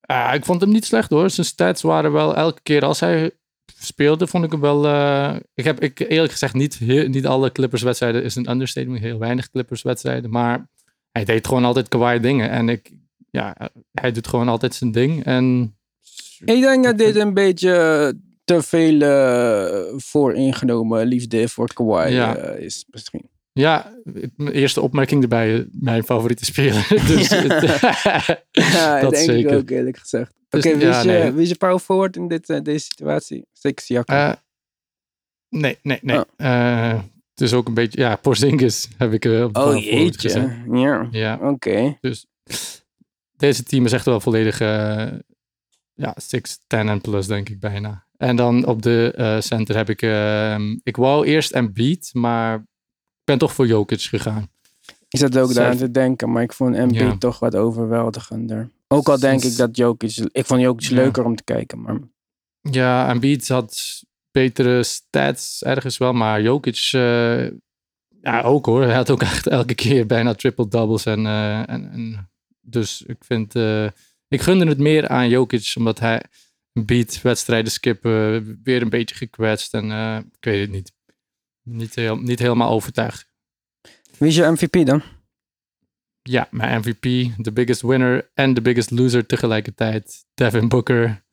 [0.00, 1.30] Ah, ik vond hem niet slecht hoor.
[1.30, 3.30] Zijn stats waren wel elke keer als hij
[3.78, 4.86] speelde, vond ik hem wel.
[4.86, 9.00] eh, ik heb ik, eerlijk gezegd niet, heel- niet alle Clippers wedstrijden is een understatement.
[9.00, 10.30] Heel weinig Clippers wedstrijden.
[10.30, 10.68] Maar
[11.12, 12.50] hij deed gewoon altijd Kawhi dingen.
[12.50, 12.90] En ik,
[13.30, 13.56] ja,
[13.92, 15.24] hij doet gewoon altijd zijn ding.
[15.24, 15.76] En
[16.44, 22.36] Ik denk dat dit een beetje te veel eh, vooringenomen liefde voor Kawhi Ja.
[22.36, 23.29] is misschien.
[23.52, 25.54] Ja, ik- mijn eerste opmerking erbij.
[25.58, 26.86] eh, Mijn favoriete speler.
[27.06, 29.56] dus, Ja, dat denk ik zeker.
[29.56, 30.34] ook eerlijk gezegd.
[30.48, 31.32] Dus, Oké, wie, ja, nee.
[31.32, 33.46] wie is je power forward in dit, eh, deze situatie?
[33.52, 34.16] Zeker Siakam.
[34.16, 34.32] Eh,
[35.48, 36.16] nee, nee, nee.
[36.36, 36.98] Oh.
[37.34, 39.84] Het is ook een beetje, ja, Porzingis heb ik op de oh gezet.
[39.84, 40.62] jeetje.
[40.72, 41.98] Ja, Ja, oké.
[42.00, 42.26] Dus
[43.36, 48.06] deze team is echt wel volledig ja, 6, 10 en plus, denk ik bijna.
[48.16, 50.02] En dan op de center heb ik...
[50.02, 52.64] ehm, ik wou eerst Embiid, maar ik
[53.30, 54.48] ben toch voor Jokic gegaan.
[55.08, 57.16] Ik zat ook daar aan te denken, maar ik vond MB Ja.
[57.18, 58.70] toch wat overweldigender.
[58.88, 60.16] Ook al denk ik dat Jokic...
[60.32, 60.94] Ik vond Jokic Ja.
[60.94, 61.98] leuker om te kijken, maar...
[62.60, 66.88] Ja, Embiid had betere stats ergens wel, maar Jokic...
[66.92, 67.46] eh,
[68.22, 68.82] ja, ook hoor.
[68.82, 71.04] Hij had ook echt elke keer bijna triple-doubles.
[71.06, 73.54] En, eh, en, en, dus ik vind...
[73.54, 73.86] eh,
[74.28, 76.22] ik gunde het meer aan Jokic, omdat hij
[76.72, 79.74] beat wedstrijden skippen, weer een beetje gekwetst.
[79.74, 79.90] En
[80.38, 80.92] ik weet het niet.
[81.62, 83.26] Niet, heel, niet helemaal overtuigd.
[84.18, 85.02] Wie is je MVP dan?
[86.22, 87.02] Ja, mijn MVP,
[87.36, 90.24] de biggest winner en de biggest loser tegelijkertijd.
[90.34, 91.24] Devin Booker.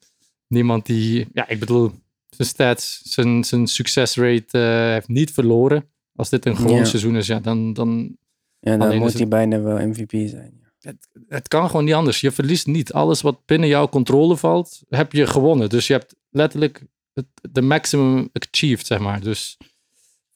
[0.48, 1.92] Niemand die, ja, ik bedoel,
[2.30, 5.90] zijn stats, zijn, zijn succesrate eh, heeft niet verloren.
[6.16, 6.86] Als dit een gewoon Ja.
[6.86, 8.18] seizoen is, ja, dan, dan
[8.60, 10.66] Ja, dan moet hij het- bijna wel MVP zijn.
[11.28, 12.22] het kan gewoon niet anders.
[12.22, 12.94] Je verliest niet.
[12.94, 15.70] Alles wat binnen jouw controle valt, heb je gewonnen.
[15.70, 19.22] Dus je hebt letterlijk het, de maximum achieved, zeg maar.
[19.22, 19.58] Dus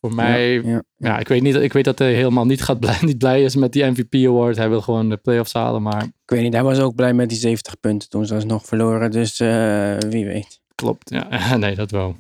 [0.02, 1.20] Voor mij, Ja, ja, ja.
[1.20, 3.72] ik, weet niet, ik weet dat hij helemaal niet, gaat blij, niet blij is met
[3.74, 4.58] die MVP award.
[4.58, 7.30] Hij wil gewoon de playoffs halen, maar Ik weet niet, hij was ook blij met
[7.30, 9.12] die 70 punten toen ze alsnog verloren.
[9.12, 10.62] Dus eh, wie weet.
[10.76, 11.10] klopt.
[11.10, 12.16] Ja, nee, dat wel.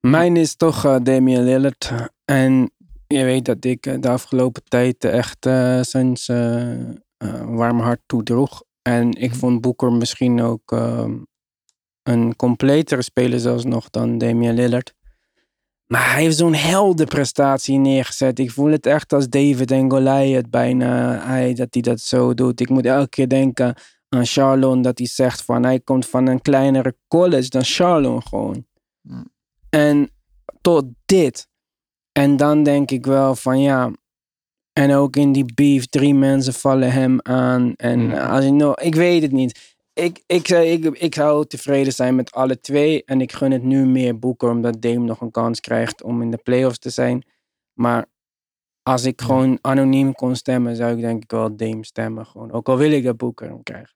[0.00, 1.92] Mijn is toch eh, Damian Lillard.
[2.24, 2.70] En
[3.06, 6.26] je weet dat ik eh, de afgelopen tijd echt eh sinds
[7.46, 8.62] warm hart toedroeg.
[8.82, 9.38] En ik Mhm.
[9.38, 11.12] vond Boeker misschien ook ehm,
[12.02, 14.94] een completere speler zelfs nog dan Damian Lillard.
[15.92, 18.38] Maar hij heeft zo'n heldenprestatie neergezet.
[18.38, 21.18] Ik voel het echt als David en Goliath bijna.
[21.26, 22.60] Hij, dat hij dat zo doet.
[22.60, 23.74] Ik moet elke keer denken
[24.08, 24.82] aan Charlon.
[24.82, 28.66] Dat hij zegt van hij komt van een kleinere college dan Charlon gewoon.
[29.00, 29.30] Mm.
[29.70, 30.10] En
[30.60, 31.48] tot dit.
[32.12, 33.90] En dan denk ik wel van ja.
[34.72, 37.72] En ook in die beef, drie mensen vallen hem aan.
[37.76, 38.12] En Mm.
[38.12, 39.78] als je nog, ik weet het niet.
[40.00, 43.04] Ik, ik, zou- ik, ik zou tevreden zijn met alle twee.
[43.04, 46.30] En ik gun het nu meer Boeker, omdat Dame nog een kans krijgt om in
[46.30, 47.24] de playoffs te zijn.
[47.72, 48.06] Maar
[48.82, 52.26] als ik gewoon anoniem kon stemmen, zou ik denk ik wel Dame stemmen.
[52.26, 52.52] Gewoon.
[52.52, 53.94] Ook al wil ik dat Boeker hem krijgt.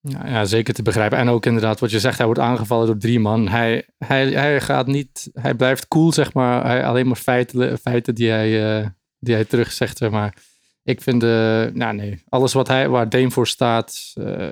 [0.00, 1.18] Ja, ja, zeker te begrijpen.
[1.18, 3.48] En ook inderdaad, wat je zegt, hij wordt aangevallen door drie man.
[3.48, 6.64] Hij, hij, hij gaat niet, hij blijft cool, zeg maar.
[6.64, 10.36] Hij, alleen maar feiten, feiten die hij, eh, die hij terugzegt, zeg maar.
[10.82, 11.28] Ik vind, eh
[11.72, 14.48] nou nee, alles wat hij, waar Dame voor staat, eh,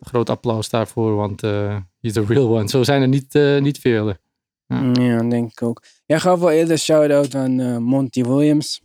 [0.00, 2.68] groot applaus daarvoor, want eh he's a real one.
[2.68, 4.20] Zo zijn er niet, eh, niet vele.
[4.66, 4.80] Ja.
[4.80, 5.82] Mm, Ja, denk ik ook.
[6.06, 8.82] Jij gaf wel eerder shout-out aan eh, Monty Williams.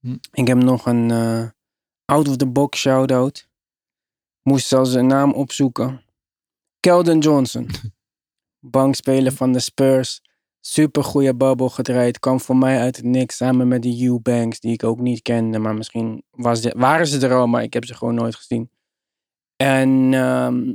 [0.00, 0.16] Hm.
[0.32, 1.10] Ik heb nog een
[2.04, 3.48] out-of-the-box shout-out.
[4.42, 6.02] Moest zelfs zijn naam opzoeken.
[6.80, 7.66] Keldon Johnson.
[8.60, 10.22] Bankspeler van de Spurs.
[10.60, 12.18] Super goede babbel gedraaid.
[12.18, 15.58] Kwam voor mij uit het niks samen met de Eubanks, die ik ook niet kende.
[15.58, 18.70] Maar misschien was de- waren ze er al, maar ik heb ze gewoon nooit gezien.
[19.60, 20.74] En ehm,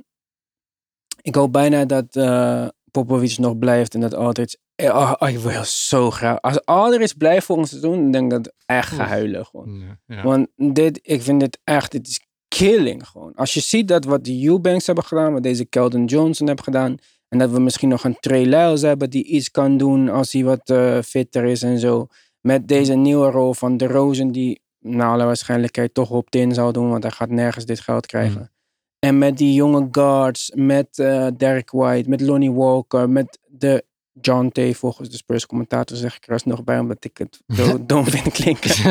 [1.21, 4.57] ik hoop bijna dat eh Popovic nog blijft en dat Aldridge...
[4.75, 6.41] eh, Oh, oh, ik wil zo graag...
[6.41, 9.09] Als Aldridge blijft volgend seizoen, dan denk ik dat ik echt ga Oef.
[9.09, 9.79] huilen gewoon.
[9.79, 10.23] Ja, ja.
[10.23, 13.33] Want dit, ik vind dit echt, dit is killing gewoon.
[13.33, 16.97] Als je ziet dat wat de Eubanks hebben gedaan, wat deze Keldon Johnson heeft gedaan,
[17.29, 20.43] en dat we misschien nog een Trey Lyles hebben die iets kan doen als hij
[20.43, 22.07] wat eh, fitter is en zo.
[22.41, 26.71] Met deze nieuwe rol van de Rosen die, naar alle waarschijnlijkheid, toch op in zal
[26.71, 28.51] doen, want hij gaat nergens dit geld krijgen.
[28.99, 33.83] En met die jonge guards, met eh Derek White, met Lonnie Walker, met de
[34.21, 34.77] John T.
[34.77, 38.31] volgens de Spurs commentator zeg ik er alsnog bij, omdat ik het zo dom vind
[38.31, 38.71] klinken.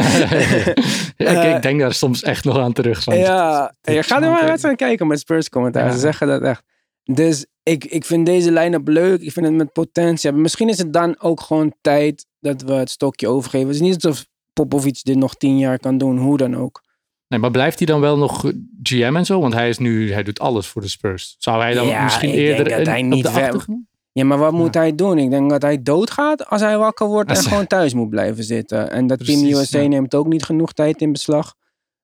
[1.16, 3.04] Ja, ik, ik denk daar soms echt nog aan terug.
[3.04, 5.84] want Ja, je gaat er maar een wedstrijd kijken met Spurs commentaar.
[5.84, 5.92] Ja.
[5.92, 6.62] Ze zeggen dat echt.
[7.04, 9.20] Dus ik, ik vind deze line-up leuk.
[9.20, 10.20] Ik vind het met potentie.
[10.22, 10.42] hebben.
[10.42, 13.66] Misschien is het dan ook gewoon tijd dat we het stokje overgeven.
[13.66, 16.18] Het is niet alsof Popovic dit nog tien jaar kan doen.
[16.18, 16.82] Hoe dan ook.
[17.28, 19.40] Nee, maar blijft hij dan wel nog GM en zo?
[19.40, 21.34] Want hij is nu, hij doet alles voor de Spurs.
[21.38, 23.80] Zou hij dan Ja, misschien eerder dat in- hij op niet de ver- achtergrond?
[24.12, 25.18] Ja, maar wat moet hij doen?
[25.18, 28.90] Ik denk dat hij doodgaat als hij wakker wordt en gewoon thuis moet blijven zitten.
[28.90, 29.88] En dat Team Precies, USA ja.
[29.88, 31.54] neemt ook niet genoeg tijd in beslag.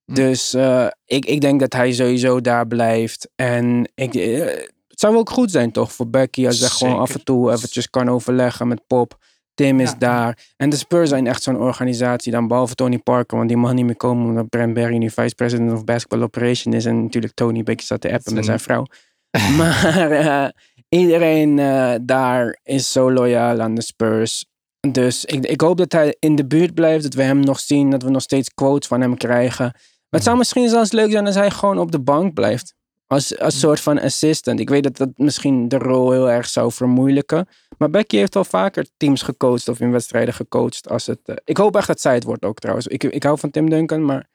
[0.04, 0.14] Hm.
[0.14, 3.28] Dus eh, ik, ik denk dat hij sowieso daar blijft.
[3.36, 4.40] En ik, eh,
[4.88, 7.90] het zou ook goed zijn toch voor Becky als hij gewoon af en toe eventjes
[7.90, 9.18] kan overleggen met Pop.
[9.66, 9.96] Tim is Ja.
[9.98, 10.38] daar.
[10.56, 13.84] En de Spurs zijn echt zo'n organisatie dan, behalve Tony Parker, want die mag niet
[13.84, 16.84] meer komen omdat Brent Berry nu vice president of basketball operation is.
[16.84, 18.86] En natuurlijk Tony een beetje zat te appen met Zijn- zijn vrouw.
[19.58, 20.48] maar eh,
[20.88, 24.44] iedereen eh, daar is zo loyaal aan de Spurs.
[24.90, 27.90] Dus ik, ik hoop dat hij in de buurt blijft, dat we hem nog zien,
[27.90, 29.64] dat we nog steeds quotes van hem krijgen.
[29.64, 32.74] Maar het zou misschien zelfs leuk zijn als hij gewoon op de bank blijft.
[33.12, 34.60] Als, als soort van assistant.
[34.60, 37.48] Ik weet dat dat misschien de rol heel erg zou vermoeilijken.
[37.78, 40.88] Maar Becky heeft wel vaker teams gecoacht of in wedstrijden gecoacht.
[40.88, 42.86] Als het, eh, ik hoop echt dat zij het wordt ook trouwens.
[42.86, 44.28] Ik, ik hou van Tim Duncan, maar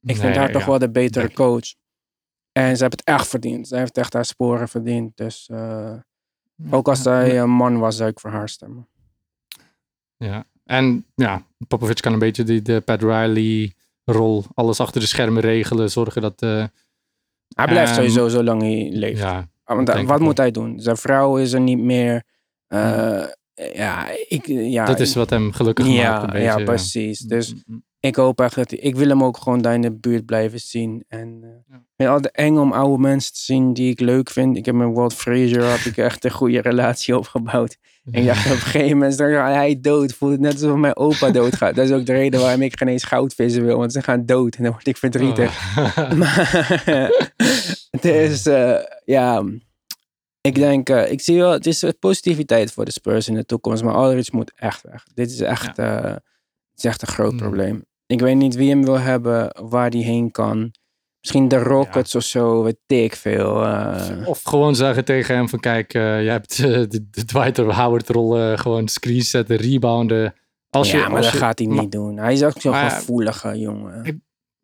[0.00, 1.36] ik vind haar toch wel de betere Becky.
[1.36, 1.74] coach.
[2.52, 3.68] En ze heeft het echt verdiend.
[3.68, 5.16] Ze heeft echt haar sporen verdiend.
[5.16, 5.94] Dus eh,
[6.70, 8.88] ook als zij een man was, zou ik voor haar stemmen.
[10.16, 13.72] Ja, en ja, Popovic kan een beetje die, de Pat Riley
[14.04, 16.42] rol, alles achter de schermen regelen, zorgen dat...
[16.42, 16.64] eh,
[17.54, 19.18] Hij blijft Ehm, sowieso zolang hij leeft.
[19.18, 20.80] ja, Want denk wat moet hij doen?
[20.80, 22.22] Zijn vrouw is er niet meer.
[22.66, 23.24] Eh,
[23.72, 25.96] ja, ik, ja, dat is wat hem gelukkig maakt.
[25.98, 27.18] ja, Een beetje, ja, precies.
[27.18, 29.80] Dus Mm, mm, ik hoop echt dat hij, ik wil hem ook gewoon daar in
[29.80, 31.04] de buurt blijven zien.
[31.08, 32.08] En eh, Ja.
[32.08, 34.56] het altijd eng om oude mensen te zien die ik leuk vind.
[34.56, 37.76] Ik heb met Walt Frazier had ik echt een goede relatie opgebouwd.
[38.10, 40.12] En ik dacht op een gegeven moment, dan gaat hij dood.
[40.12, 41.74] Voelt het net alsof mijn opa doodgaat.
[41.74, 43.78] Dat is ook de reden waarom ik geen eens goudvissen wil.
[43.78, 45.76] Want ze gaan dood en dan word ik verdrietig.
[45.78, 46.12] Oh.
[46.12, 46.50] Maar
[47.90, 49.44] het is, eh, ja,
[50.40, 53.82] ik denk, eh, ik zie wel, het is positiviteit voor de Spurs in de toekomst.
[53.82, 55.04] Maar Aldridge moet echt weg.
[55.14, 56.22] Dit is echt, eh, het
[56.76, 57.38] is echt een groot Mm.
[57.38, 57.84] probleem.
[58.06, 60.72] Ik weet niet wie hem wil hebben, waar die heen kan.
[61.22, 63.64] Misschien de Rockets of zo, weet ik veel.
[63.64, 64.26] eh.
[64.28, 68.08] Of gewoon zeggen tegen hem van kijk, eh, jij hebt eh, de, de Dwight Howard
[68.08, 70.34] rol eh, gewoon screen zetten, rebounden,
[70.70, 72.16] Als ja, je, maar als dat je- gaat hij maar- niet doen.
[72.16, 74.04] Hij is ook zo'n gevoelige jongen.
[74.04, 74.18] Ik-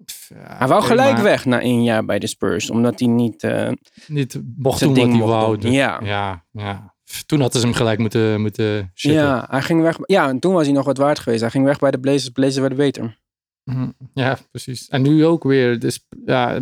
[0.05, 2.71] pff, ja, hij wou gelijk maar weg na één jaar bij de Spurs.
[2.71, 3.43] Omdat hij niet...
[3.43, 3.71] eh,
[4.07, 5.59] Niet mocht doen wat ding hij wou.
[5.59, 5.73] doen.
[5.73, 6.01] Ja.
[6.05, 6.95] ja, ja.
[7.27, 9.23] Toen hadden ze hem gelijk moeten, moeten shitten.
[9.23, 9.97] ja, hij ging weg.
[10.03, 11.41] Ja, en toen was hij nog wat waard geweest.
[11.41, 12.29] Hij ging weg bij de Blazers.
[12.29, 13.19] Blazers werden beter.
[13.75, 13.89] Mhm.
[14.15, 14.89] Ja, precies.
[14.89, 15.79] En nu ook weer.
[15.79, 16.59] Dus, ja,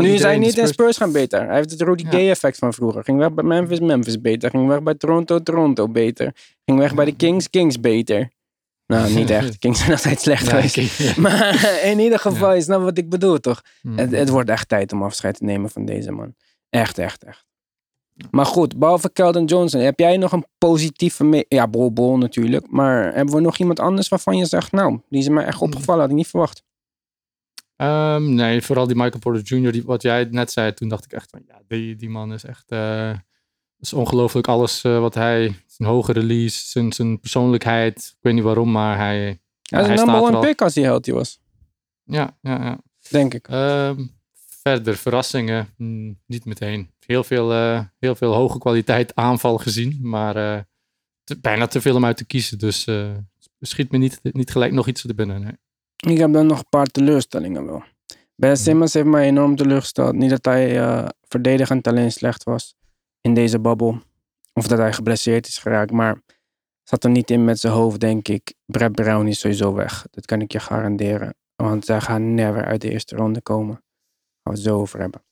[0.00, 1.46] nu is hij niet in Spurs- gaan beter.
[1.46, 2.10] Hij heeft het Rudy Ja.
[2.10, 3.04] Gay effect van vroeger.
[3.04, 4.50] Ging weg bij Memphis, Memphis beter.
[4.50, 6.34] Ging weg bij Toronto, Toronto beter.
[6.64, 8.30] Ging weg bij de Kings, Kings beter.
[8.86, 9.52] Nou, niet echt.
[9.52, 10.98] De Kings zijn altijd slecht Ja, geweest.
[10.98, 11.12] ja.
[11.22, 13.62] Maar in ieder geval, je snapt wat ik bedoel toch?
[13.82, 13.98] Mhm.
[13.98, 16.34] Het, het wordt echt tijd om afscheid te nemen van deze man.
[16.70, 17.46] Echt, echt, echt.
[18.30, 21.44] Maar goed, behalve Keldon Johnson, heb jij nog een positieve...
[21.48, 22.70] ja, Bol Bol natuurlijk.
[22.70, 24.72] Maar hebben we nog iemand anders waarvan je zegt...
[24.72, 26.62] Nou, die is mij echt opgevallen, had ik niet verwacht.
[27.76, 31.12] Ehm, nee, vooral die Michael Porter Jr., die, wat jij net zei, toen dacht ik
[31.12, 33.10] echt van, ja, die, die man is echt, eh
[33.78, 38.42] is ongelooflijk alles eh, wat hij, zijn hoge release, zijn, zijn persoonlijkheid, ik weet niet
[38.42, 41.40] waarom, maar hij, Hij is een number er one pick als hij healthy was.
[42.04, 42.78] Ja, ja, ja.
[43.10, 43.48] Denk ik.
[43.48, 44.06] Ehm,
[44.68, 46.90] verder, verrassingen, hmm, niet meteen.
[47.06, 50.60] Heel veel, eh, heel veel hoge kwaliteit aanval gezien, maar eh,
[51.24, 53.10] te- bijna te veel om uit te kiezen, dus eh,
[53.60, 55.40] schiet me niet, niet gelijk nog iets te binnen.
[55.40, 55.52] Nee.
[56.12, 57.82] Ik heb dan nog een paar teleurstellingen wel.
[58.34, 60.14] Ben Simmons heeft mij enorm teleurgesteld.
[60.14, 62.74] Niet dat hij verdedigend alleen slecht was
[63.20, 64.00] in deze babbel.
[64.52, 65.90] Of dat hij geblesseerd is geraakt.
[65.90, 66.20] Maar
[66.82, 68.54] zat er niet in met zijn hoofd, denk ik.
[68.66, 70.06] Brett Brown is sowieso weg.
[70.10, 71.34] Dat kan ik je garanderen.
[71.56, 73.82] Want zij gaan never uit de eerste ronde komen.
[74.48, 75.22] Gaan we het zo over hebben.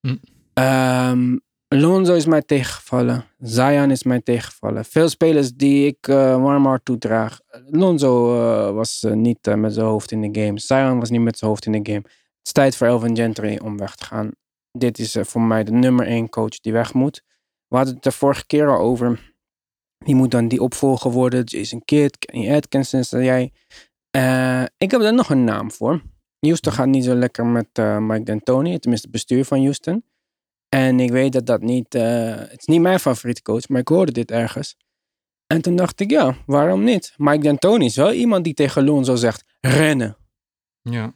[0.00, 0.16] Hm.
[0.52, 1.36] Ehm,
[1.68, 3.24] Lonzo is mij tegengevallen.
[3.38, 4.84] Zion is mij tegengevallen.
[4.84, 7.40] Veel spelers die ik eh warm hart toedraag.
[7.66, 10.58] Lonzo eh, was eh, niet met zijn hoofd in de game.
[10.58, 12.04] Zion was niet met zijn hoofd in de game.
[12.06, 14.30] Het is tijd voor Elvin Gentry om weg te gaan.
[14.72, 17.22] Dit is voor mij de nummer één coach die weg moet.
[17.68, 19.34] We hadden het de vorige keer al over.
[19.98, 21.44] Die moet dan die opvolger worden.
[21.44, 23.52] Jason Kidd, Kenny Atkinson, zei jij.
[24.78, 26.02] Ik heb er nog een naam voor.
[26.40, 28.78] Houston gaat niet zo lekker met eh, Mike D'Antoni.
[28.78, 30.04] Tenminste, het bestuur van Houston.
[30.68, 31.94] En ik weet dat dat niet...
[31.94, 34.76] eh, het is niet mijn favoriete coach, maar ik hoorde dit ergens.
[35.46, 37.14] En toen dacht ik, ja, waarom niet?
[37.16, 40.16] Mike D'Antoni is wel iemand die tegen Lonzo zegt, rennen.
[40.82, 41.12] Ja.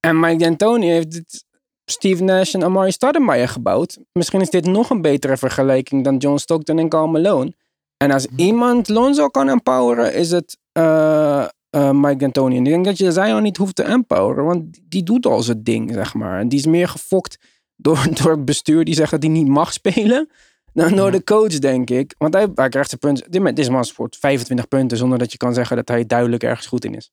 [0.00, 1.44] En Mike D'Antoni heeft dit
[1.84, 3.98] Steve Nash en Amari Stoudemire gebouwd.
[4.12, 7.54] Misschien is dit nog een betere vergelijking dan John Stockton en Karl Malone.
[7.96, 12.56] En als iemand Lonzo kan empoweren, is het eh, eh, Mike D'Antoni.
[12.56, 15.62] En ik denk dat je Zion niet hoeft te empoweren, want die doet al zijn
[15.62, 16.40] ding, zeg maar.
[16.40, 17.38] En die is meer gefokt
[17.76, 20.28] door, door het bestuur die zegt dat hij niet mag spelen,
[20.72, 21.10] dan door Ja.
[21.10, 22.14] de coach, denk ik.
[22.18, 23.30] Want hij, hij krijgt zijn punten.
[23.30, 26.66] Dit, deze man scoort 25 punten zonder dat je kan zeggen dat hij duidelijk ergens
[26.66, 27.10] goed in is.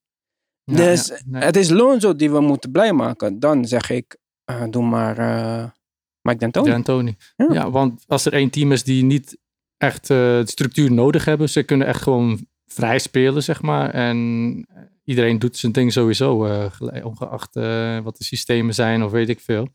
[0.64, 1.44] Ja, Dus ja, nee.
[1.44, 3.40] Het is Lonzo die we moeten blij maken.
[3.40, 5.66] Dan zeg ik, eh, doe maar eh
[6.22, 6.70] Mike D'Antoni.
[6.70, 7.16] D'Antoni.
[7.36, 7.72] Ja.
[7.72, 9.38] Want als er één team is die niet
[9.78, 13.90] echt de structuur nodig hebben, ze kunnen echt gewoon vrij spelen, zeg maar.
[13.90, 14.68] En
[15.04, 19.40] iedereen doet zijn ding sowieso, eh, ongeacht eh, wat de systemen zijn of weet ik
[19.40, 19.68] veel.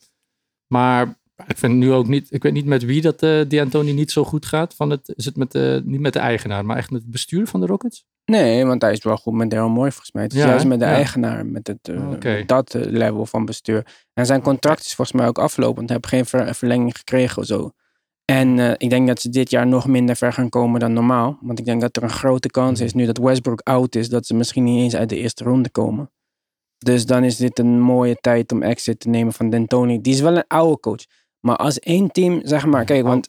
[0.67, 4.11] Maar ik vind nu ook niet, ik weet niet met wie dat eh D'Antoni niet
[4.11, 4.75] zo goed gaat.
[4.75, 7.47] Van het, is het met de, niet met de eigenaar, maar echt met het bestuur
[7.47, 8.05] van de Rockets?
[8.25, 10.23] Nee, want hij is wel goed met Daryl Mooi volgens mij.
[10.23, 10.93] Het is Ja, juist met de Ja.
[10.93, 13.87] eigenaar, met, het, eh, met dat eh, level van bestuur.
[14.15, 15.89] En zijn contract is volgens mij ook aflopend.
[15.89, 17.71] Hij heeft geen ver- verlenging gekregen of zo.
[18.33, 21.39] En eh, ik denk dat ze dit jaar nog minder ver gaan komen dan normaal.
[21.41, 24.27] Want ik denk dat er een grote kans is, nu dat Westbrook oud is, dat
[24.27, 26.11] ze misschien niet eens uit de eerste ronde komen.
[26.79, 30.01] Dus dan is dit een mooie tijd om exit te nemen van D'Antoni.
[30.01, 31.05] Die is wel een oude coach.
[31.41, 33.29] Maar als één team, zeg maar, kijk, want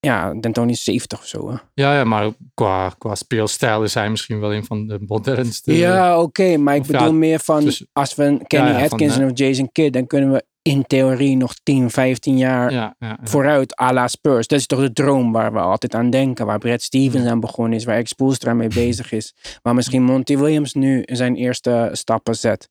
[0.00, 1.50] ja, D'Antoni is 70 of zo.
[1.50, 1.56] Hè?
[1.74, 5.76] Ja, ja maar qua, qua speelstijl is hij misschien wel een van de modernste.
[5.76, 9.24] Ja, oké, maar ik ja, bedoel meer van dus- als we een Kenny Ja, hè.
[9.24, 13.18] of Jason Kidd, dan kunnen we in theorie nog 10, 15 jaar ja, ja, ja.
[13.22, 14.46] vooruit à la Spurs.
[14.46, 17.78] Dat is toch de droom waar we altijd aan denken, waar Brad Stevens aan begonnen
[17.78, 22.36] is, waar Ex Spoelstra mee bezig is, waar misschien Monty Williams nu zijn eerste stappen
[22.36, 22.68] zet.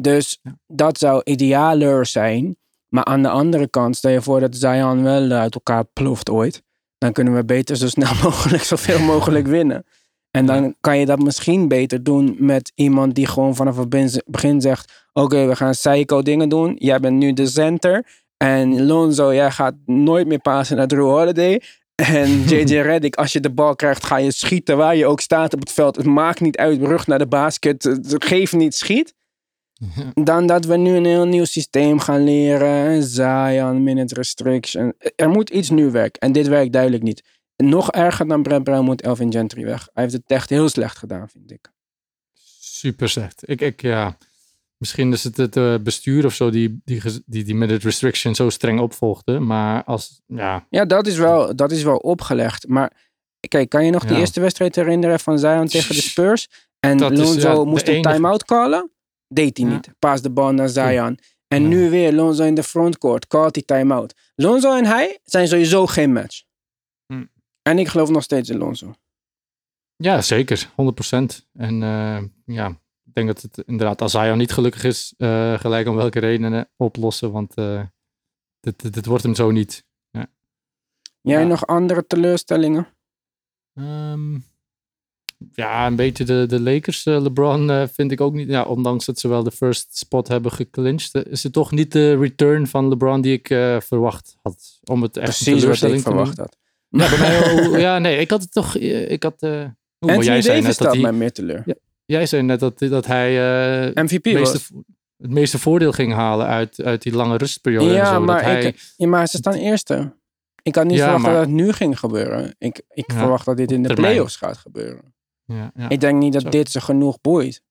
[0.00, 2.56] Dus dat zou idealer zijn.
[2.88, 6.62] Maar aan de andere kant, stel je voor dat Zion wel uit elkaar ploft ooit.
[6.98, 9.84] Dan kunnen we beter zo snel mogelijk zoveel mogelijk winnen.
[10.30, 14.60] En dan kan je dat misschien beter doen met iemand die gewoon vanaf het begin
[14.60, 16.76] zegt: Oké, we gaan psycho dingen doen.
[16.78, 18.06] Jij bent nu de center.
[18.36, 21.62] En Lonzo, jij gaat nooit meer passen naar Drew Holiday.
[21.94, 25.54] En JJ Redick, als je de bal krijgt, ga je schieten waar je ook staat
[25.54, 25.96] op het veld.
[25.96, 27.98] Het maakt niet uit, rug naar de basket.
[28.02, 29.14] Geef niet, schiet.
[30.14, 33.02] Dan dat we nu een heel nieuw systeem gaan leren.
[33.02, 34.94] Zion, minute restriction.
[35.16, 36.20] Er moet iets nu werken.
[36.20, 37.22] En dit werkt duidelijk niet.
[37.56, 39.88] Nog erger dan Brett Brown moet Elvin Gentry weg.
[39.92, 41.72] Hij heeft het echt heel slecht gedaan, vind ik.
[42.60, 43.48] Super slecht.
[43.48, 44.16] Ik, ik, ja,
[44.80, 48.48] misschien is het het eh, bestuur of zo die die, die die minute restriction zo
[48.50, 49.38] streng opvolgde.
[49.38, 52.68] Maar als, ja, Ja, dat is wel, dat is wel opgelegd.
[52.68, 52.92] Maar
[53.48, 54.18] kijk, kan je nog die Ja.
[54.18, 56.48] eerste wedstrijd herinneren van Zion tegen de Spurs?
[56.80, 58.90] En Dat is, Lonzo ja, moest de een enige- time-out callen.
[59.28, 59.72] Deed hij Ja.
[59.72, 59.88] niet.
[59.98, 61.18] Paas de bal naar Zion.
[61.48, 63.26] En nu weer Lonzo in de frontcourt.
[63.26, 64.14] Called hij time-out.
[64.34, 66.42] Lonzo en hij zijn sowieso geen match.
[67.06, 67.24] Hm.
[67.62, 68.94] En ik geloof nog steeds in Lonzo.
[69.96, 70.70] Ja, zeker.
[70.74, 71.46] 100%.
[71.52, 75.88] En eh, ja, ik denk dat het inderdaad, als Zion niet gelukkig is, eh, gelijk
[75.88, 77.32] om welke redenen oplossen.
[77.32, 77.82] Want eh,
[78.60, 79.84] dit, dit, dit wordt hem zo niet.
[81.22, 81.46] Jij Ja.
[81.46, 82.88] nog andere teleurstellingen?
[83.74, 84.34] Ehm,
[85.52, 87.06] ja, een beetje de, de Lakers.
[87.06, 88.48] eh, LeBron vind ik ook niet.
[88.48, 92.16] Ja, ondanks dat ze wel de first spot hebben geclinched, is het toch niet de
[92.18, 93.46] return van LeBron die ik
[93.84, 94.80] verwacht had.
[94.84, 96.56] Om het echt Precies wat ik verwacht had.
[96.88, 98.76] Ja, bij mij, oh, ja, nee, ik had het toch.
[98.76, 99.40] Ik had.
[99.98, 101.00] hoe, jij zei net dat hij.
[101.02, 101.64] mij meer teleur.
[102.10, 103.28] Jij zei net dat, dat hij
[103.94, 104.70] eh, MVP meeste, was.
[105.16, 107.88] het meeste voordeel ging halen uit, uit die lange rustperiode.
[107.88, 110.18] en Ja, zo, dat maar, hij, ik, ja, maar ze staan eerste.
[110.62, 112.54] Ik had niet Ja, verwacht maar- dat het nu ging gebeuren.
[112.58, 114.12] Ik, ik Ja, verwacht dat dit in de termijn.
[114.12, 115.14] playoffs gaat gebeuren.
[115.44, 115.88] ja, ja.
[115.88, 116.48] Ik denk niet dat Zo.
[116.48, 117.62] dit ze genoeg boeit.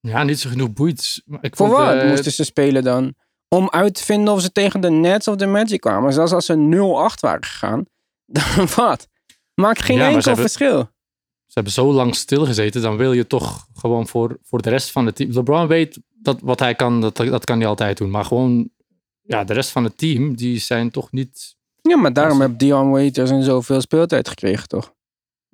[0.00, 1.22] ja, niet zo genoeg boeit.
[1.24, 3.14] Maar Ik Voor vond, wat eh, moesten ze spelen dan?
[3.48, 6.12] Om uit te vinden of ze tegen de Nets of de Magic kwamen.
[6.12, 7.84] Zelfs als ze 0-8 waren gegaan.
[8.56, 9.08] Dan wat?
[9.54, 10.90] Maakt geen enkel hebben- verschil.
[11.46, 15.06] Ze hebben zo lang stilgezeten, dan wil je toch gewoon voor, voor de rest van
[15.06, 15.32] het team.
[15.32, 18.10] LeBron weet dat wat hij kan, dat, dat kan hij altijd doen.
[18.10, 18.70] Maar gewoon,
[19.22, 21.56] ja, de rest van het team, die zijn toch niet.
[21.82, 24.94] Ja, maar daarom heb Dion Waiters en zoveel speeltijd gekregen, toch?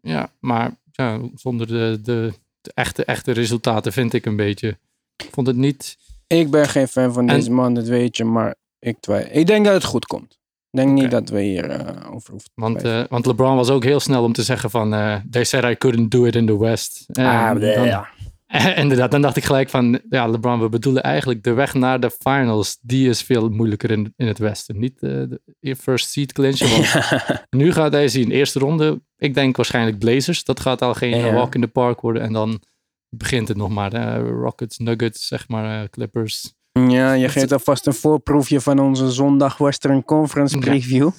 [0.03, 4.79] Ja, maar ja, zonder de, de, de echte, echte resultaten vind ik een beetje.
[5.17, 5.99] Ik vond het niet.
[6.27, 8.25] Ik ben geen fan van En- deze man, dat weet je.
[8.25, 9.37] Maar ik, twijfel.
[9.39, 10.39] ik denk dat het goed komt.
[10.73, 13.71] Ik denk niet dat we hier eh, over hoeven te Want, eh, want LeBron was
[13.71, 14.95] ook heel snel om te zeggen van...
[14.95, 17.05] eh they said I couldn't do it in the West.
[17.13, 18.09] En ah, dan- ja.
[18.83, 20.01] inderdaad, dan dacht ik gelijk van...
[20.09, 22.79] Ja, LeBron, we bedoelen eigenlijk de weg naar de finals.
[22.81, 24.79] Die is veel moeilijker in, in het Westen.
[24.79, 25.41] Niet de
[25.79, 26.71] first seed clinchen.
[26.71, 26.95] Want
[27.63, 28.31] nu gaat hij zien.
[28.31, 30.45] Eerste ronde, ik denk waarschijnlijk Blazers.
[30.45, 31.33] Dat gaat al geen Ja.
[31.33, 32.23] walk in the park worden.
[32.23, 32.63] En dan
[33.09, 34.17] begint het nog maar.
[34.21, 36.55] Rockets, Nuggets, zeg maar, eh, Clippers.
[36.73, 40.61] Ja, je geeft alvast een voorproefje van onze zondag Western Conference Ja.
[40.61, 41.11] preview.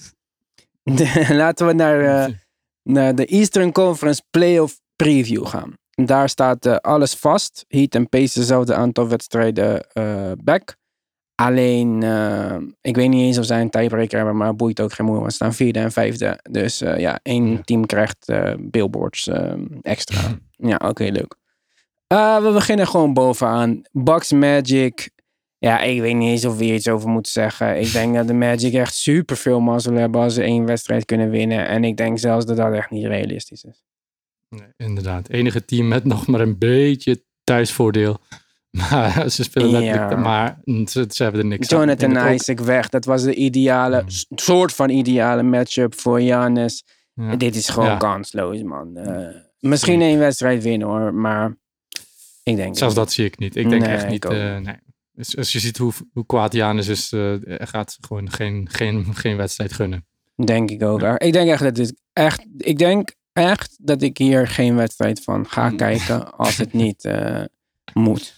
[0.83, 2.33] De- laten we naar, eh,
[2.83, 5.73] naar de Eastern Conference Playoff preview gaan.
[5.89, 7.65] Daar staat eh, alles vast.
[7.67, 10.75] Heat en Pacers hetzelfde aantal wedstrijden eh, back.
[11.35, 12.03] Alleen,
[12.81, 15.31] ik weet niet eens of zij een tiebreaker hebben, maar boeit ook geen moeite, want
[15.33, 16.39] ze staan vierde en vijfde.
[16.51, 17.61] Dus ja, één Ja.
[17.63, 19.29] team krijgt billboards
[19.81, 20.21] extra.
[20.51, 21.35] ja, oké, leuk.
[22.43, 23.81] We beginnen gewoon bovenaan.
[23.91, 25.09] Bucks Magic.
[25.63, 27.79] Ja, ik weet niet eens of we hier iets over moeten zeggen.
[27.79, 31.29] Ik denk dat de Magic echt super veel mazzel hebben als ze één wedstrijd kunnen
[31.29, 31.67] winnen.
[31.67, 33.83] En ik denk zelfs dat dat echt niet realistisch is.
[34.49, 35.29] Nee, inderdaad.
[35.29, 38.17] Enige team met nog maar een beetje thuisvoordeel.
[38.71, 40.09] Maar ze spelen letterlijk...
[40.11, 40.17] Ja.
[40.17, 41.81] Maar ze, ze hebben er niks aan.
[41.81, 42.89] Ik Jonathan ook- Isaac weg.
[42.89, 44.09] Dat was de ideale, Mm.
[44.37, 46.83] soort van ideale matchup voor Giannis.
[47.13, 47.35] Ja.
[47.35, 47.97] Dit is gewoon Ja.
[47.97, 48.97] kansloos, man.
[48.97, 49.27] Eh,
[49.59, 51.57] misschien één wedstrijd winnen hoor, maar
[52.43, 52.77] ik denk...
[52.77, 53.55] Zelfs dat zie ik niet.
[53.55, 54.25] Ik denk Nee, echt ik niet.
[54.25, 54.75] eh, nee.
[55.13, 59.37] Dus als je ziet hoe, hoe kwaad Janus is, hij gaat gewoon geen, geen, geen
[59.37, 60.05] wedstrijd gunnen.
[60.45, 61.01] Denk ik ook.
[61.01, 62.45] Ik denk echt dat dit echt...
[62.57, 65.77] Ik denk echt dat ik hier geen wedstrijd van ga Mm.
[65.77, 67.43] kijken als het niet eh,
[67.93, 68.35] moet.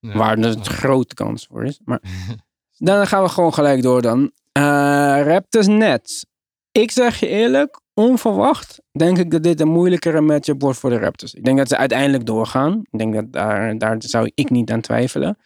[0.00, 0.16] Ja.
[0.16, 1.80] Waar er een grote kans voor is.
[1.84, 2.00] Maar
[2.78, 4.30] dan gaan we gewoon gelijk door dan.
[4.52, 4.62] Eh,
[5.24, 6.26] Raptors Nets.
[6.72, 10.98] Ik zeg je eerlijk, onverwacht denk ik dat dit een moeilijkere matchup wordt voor de
[10.98, 11.34] Raptors.
[11.34, 12.78] Ik denk dat ze uiteindelijk doorgaan.
[12.90, 15.38] Ik denk dat daar, daar zou ik niet aan twijfelen.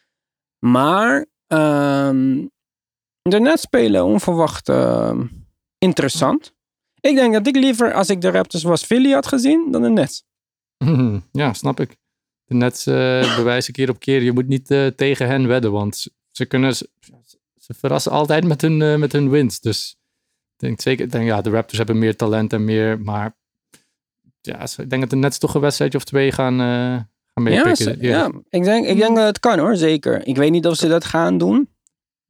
[0.60, 2.46] Maar ehm,
[3.22, 5.26] de Nets spelen onverwacht ehm,
[5.78, 6.54] interessant.
[7.00, 9.88] Ik denk dat ik liever, als ik de Raptors was, Philly had gezien dan de
[9.88, 10.24] Nets.
[11.32, 11.96] Ja, snap ik.
[12.44, 14.22] De Nets eh bewijzen keer op keer.
[14.22, 16.74] Je moet niet eh, tegen hen wedden, want ze, kunnen...
[16.74, 16.90] Ze,
[17.56, 19.60] ze verrassen altijd met hun, eh, met hun wins.
[19.60, 19.96] Dus
[20.52, 21.04] ik denk zeker...
[21.04, 23.00] Ik denk, ja, de Raptors hebben meer talent en meer...
[23.00, 23.36] Maar
[24.40, 26.60] ja, ik denk dat de Nets toch een wedstrijdje of twee gaan,
[27.46, 27.76] Ja, meepikken.
[27.76, 30.26] ze- ja, ik, denk, ik denk dat het kan hoor, zeker.
[30.26, 31.68] Ik weet niet of ze dat gaan doen.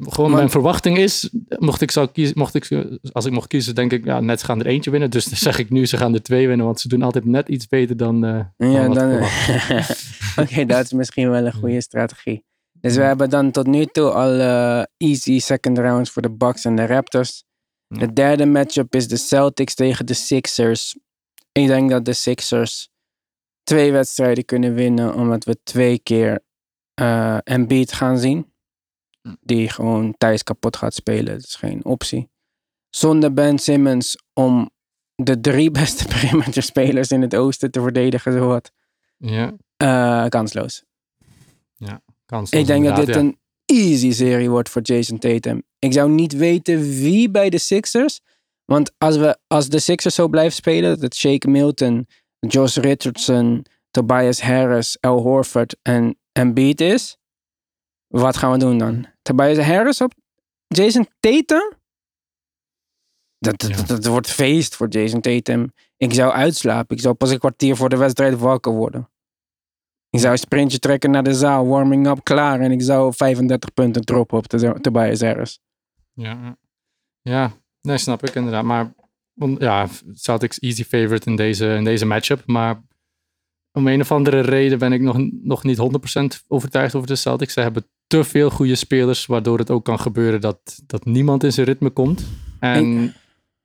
[0.08, 2.68] Gewoon Maar- mijn verwachting is, mocht ik, zou kiezen, mocht ik,
[3.12, 5.10] als ik mocht kiezen, denk ik, ja, Nets gaan er eentje winnen.
[5.10, 7.48] Dus dan zeg ik nu, ze gaan er twee winnen, want ze doen altijd net
[7.48, 9.22] iets beter dan, eh Ja, dan.
[10.44, 12.44] Oké, dat is misschien wel een goede strategie.
[12.80, 13.06] Dus we Ja.
[13.06, 16.86] hebben dan tot nu toe al eh, easy second rounds voor de Bucks en de
[16.86, 17.44] Raptors.
[17.86, 17.98] Ja.
[18.06, 20.96] De derde matchup is de Celtics tegen de Sixers.
[21.52, 22.88] Ik denk dat de Sixers
[23.70, 26.40] twee wedstrijden kunnen winnen, omdat we twee keer
[26.94, 28.52] eh Embiid gaan zien.
[29.22, 29.34] Hm.
[29.40, 31.32] Die gewoon thuis kapot gaat spelen.
[31.34, 32.30] Dat is geen optie.
[32.88, 34.70] Zonder Ben Simmons om
[35.14, 38.72] de drie beste perimeter spelers in het oosten te verdedigen, zowat.
[39.16, 40.84] Ja, Eh, kansloos.
[42.26, 42.50] kans.
[42.50, 45.62] Ik denk dat dit een easy serie wordt voor Jason Tatum.
[45.78, 48.20] Ik zou niet weten wie bij de Sixers.
[48.64, 52.06] Want als, we, als de Sixers zo blijven spelen, dat Shake Milton,
[52.40, 57.16] Josh Richardson, Tobias Harris, Al Horford en Embiid is,
[58.06, 59.06] wat gaan we doen dan?
[59.22, 60.12] Tobias Harris op
[60.66, 61.72] Jason Tatum?
[63.38, 63.76] Dat, dat, Ja.
[63.76, 65.72] dat, dat wordt feest voor Jason Tatum.
[65.96, 66.96] Ik zou uitslapen.
[66.96, 69.10] Ik zou pas een kwartier voor de wedstrijd wakker worden.
[70.10, 72.60] Ik zou een sprintje trekken naar de zaal, warming up, klaar.
[72.60, 74.46] En ik zou 35 punten droppen op
[74.80, 75.60] Tobias Harris.
[76.12, 76.56] Ja, ja.
[77.22, 78.64] ja, nee, snap ik inderdaad.
[78.64, 78.92] Maar
[79.58, 82.42] ja, Celtics easy favorite in deze, in deze matchup.
[82.46, 82.82] Maar
[83.72, 85.78] om een of andere reden ben ik nog, nog niet
[86.42, 87.52] 100% overtuigd over de Celtics.
[87.52, 91.52] Ze hebben te veel goede spelers, waardoor het ook kan gebeuren dat, dat niemand in
[91.52, 92.24] zijn ritme komt.
[92.60, 93.14] En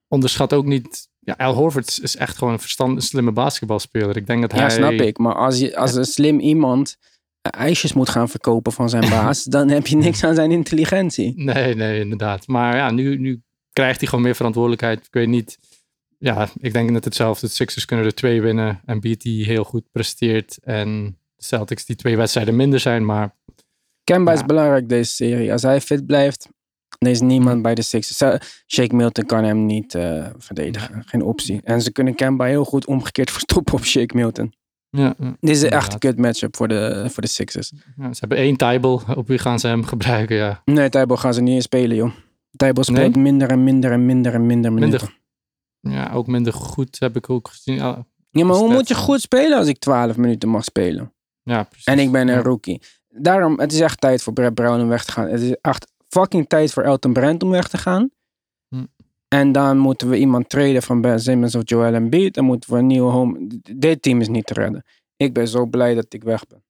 [0.08, 1.08] onderschat ook niet...
[1.20, 4.18] Ja, Al Horford is- echt gewoon een verstand, een slimme basketbalspeler.
[4.18, 4.62] Ik denk dat hij...
[4.62, 5.18] Ja, snap ik.
[5.18, 6.98] Maar als, je, als een slim iemand
[7.42, 11.34] eh, ijsjes moet gaan verkopen van zijn baas, dan heb je niks aan zijn intelligentie.
[11.36, 12.48] Nee, nee, inderdaad.
[12.48, 13.42] Maar ja, nu, nu
[13.76, 15.00] krijgt hij gewoon meer verantwoordelijkheid.
[15.06, 15.58] Ik weet niet.
[16.18, 17.48] Ja, ik denk net hetzelfde.
[17.48, 18.82] De Sixers kunnen er twee winnen.
[18.86, 20.58] En Beat die heel goed presteert.
[20.64, 23.06] En de Celtics die twee wedstrijden minder zijn.
[23.06, 23.36] Maar
[24.04, 25.52] Kemba is belangrijk deze serie.
[25.52, 26.50] Als hij fit blijft,
[26.98, 28.42] er is niemand bij de Sixers.
[28.68, 31.04] Shake Milton kan hem niet eh, verdedigen.
[31.06, 31.62] Geen optie.
[31.64, 34.54] En ze kunnen Kemba heel goed omgekeerd verstoppen op Shake Milton.
[34.90, 37.72] ja, ja, Dit is echt een kut matchup voor de, voor de Sixers.
[37.98, 39.00] ja, ze hebben één table.
[39.16, 40.36] Op wie gaan ze hem gebruiken?
[40.36, 42.12] Ja, Nee, Tijbel gaan ze niet eens spelen, joh.
[42.56, 45.10] Tijbel speelt minder en minder en minder en minder minuten.
[45.80, 46.02] Minder.
[46.04, 47.76] ja ook minder goed heb ik ook gezien.
[47.76, 51.14] Ja, Ja, maar hoe moet je goed spelen als ik 12 minuten mag spelen?
[51.44, 51.86] ja precies.
[51.86, 52.42] En ik ben een Ja.
[52.42, 52.82] rookie.
[53.08, 55.28] Daarom, het is echt tijd voor Brett Brown om weg te gaan.
[55.28, 58.10] Het is echt fucking tijd voor Elton Brand om weg te gaan.
[58.68, 58.86] Hm.
[59.28, 62.34] En dan moeten we iemand traden van Ben Simmons of Joel Embiid.
[62.34, 63.48] Dan moeten we een nieuwe home...
[63.76, 64.84] Dit team is niet te redden.
[65.18, 66.64] Ik ben zo blij dat ik weg ben.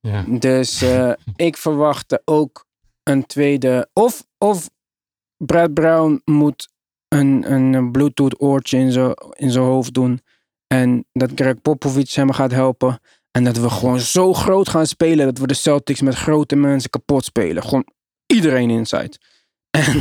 [0.00, 0.24] Ja.
[0.38, 1.12] Dus eh,
[1.48, 2.66] ik verwachtte ook
[3.02, 3.88] een tweede...
[3.92, 4.70] Of, of
[5.36, 6.68] Brad Brown moet
[7.08, 10.20] een, een Bluetooth oortje in zijn in zijn hoofd doen.
[10.66, 13.00] En dat Greg Popovich hem gaat helpen.
[13.30, 16.90] En dat we gewoon zo groot gaan spelen dat we de Celtics met grote mensen
[16.90, 17.62] kapot spelen.
[17.62, 17.86] Gewoon
[18.26, 19.12] iedereen inside.
[19.70, 19.98] En,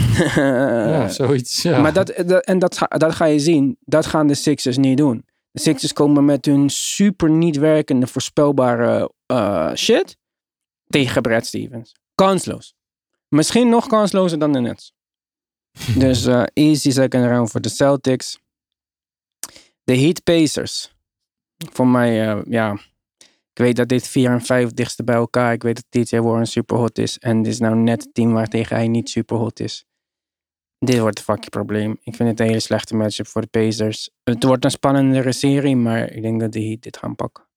[0.90, 1.62] ja, zoiets.
[1.62, 1.82] Ja.
[1.82, 3.78] Maar dat, dat, en dat, ga- dat ga je zien.
[3.80, 5.26] Dat gaan de Sixers niet doen.
[5.52, 10.18] De Sixers komen met hun super niet werkende, voorspelbare eh, shit
[10.88, 11.96] tegen Brad Stevens.
[12.16, 12.74] Kansloos.
[13.36, 14.94] Misschien nog kanslozer dan de Nets.
[15.98, 18.40] dus eh, easy second round voor de Celtics.
[19.84, 20.96] De Heat Pacers.
[21.72, 22.74] Voor mij, eh, ja.
[23.54, 25.54] Ik weet dat dit 4 en 5 dichtste bij elkaar.
[25.54, 27.18] Ik weet dat TJ Warren super hot is.
[27.20, 29.86] En dit is nou net het team waar tegen hij niet super hot is.
[30.78, 31.92] Dit wordt een fucking probleem.
[32.04, 34.10] Ik vind het een hele slechte matchup voor de Pacers.
[34.24, 37.48] Het wordt een spannendere serie, maar ik denk dat de Heat dit gaan pakken.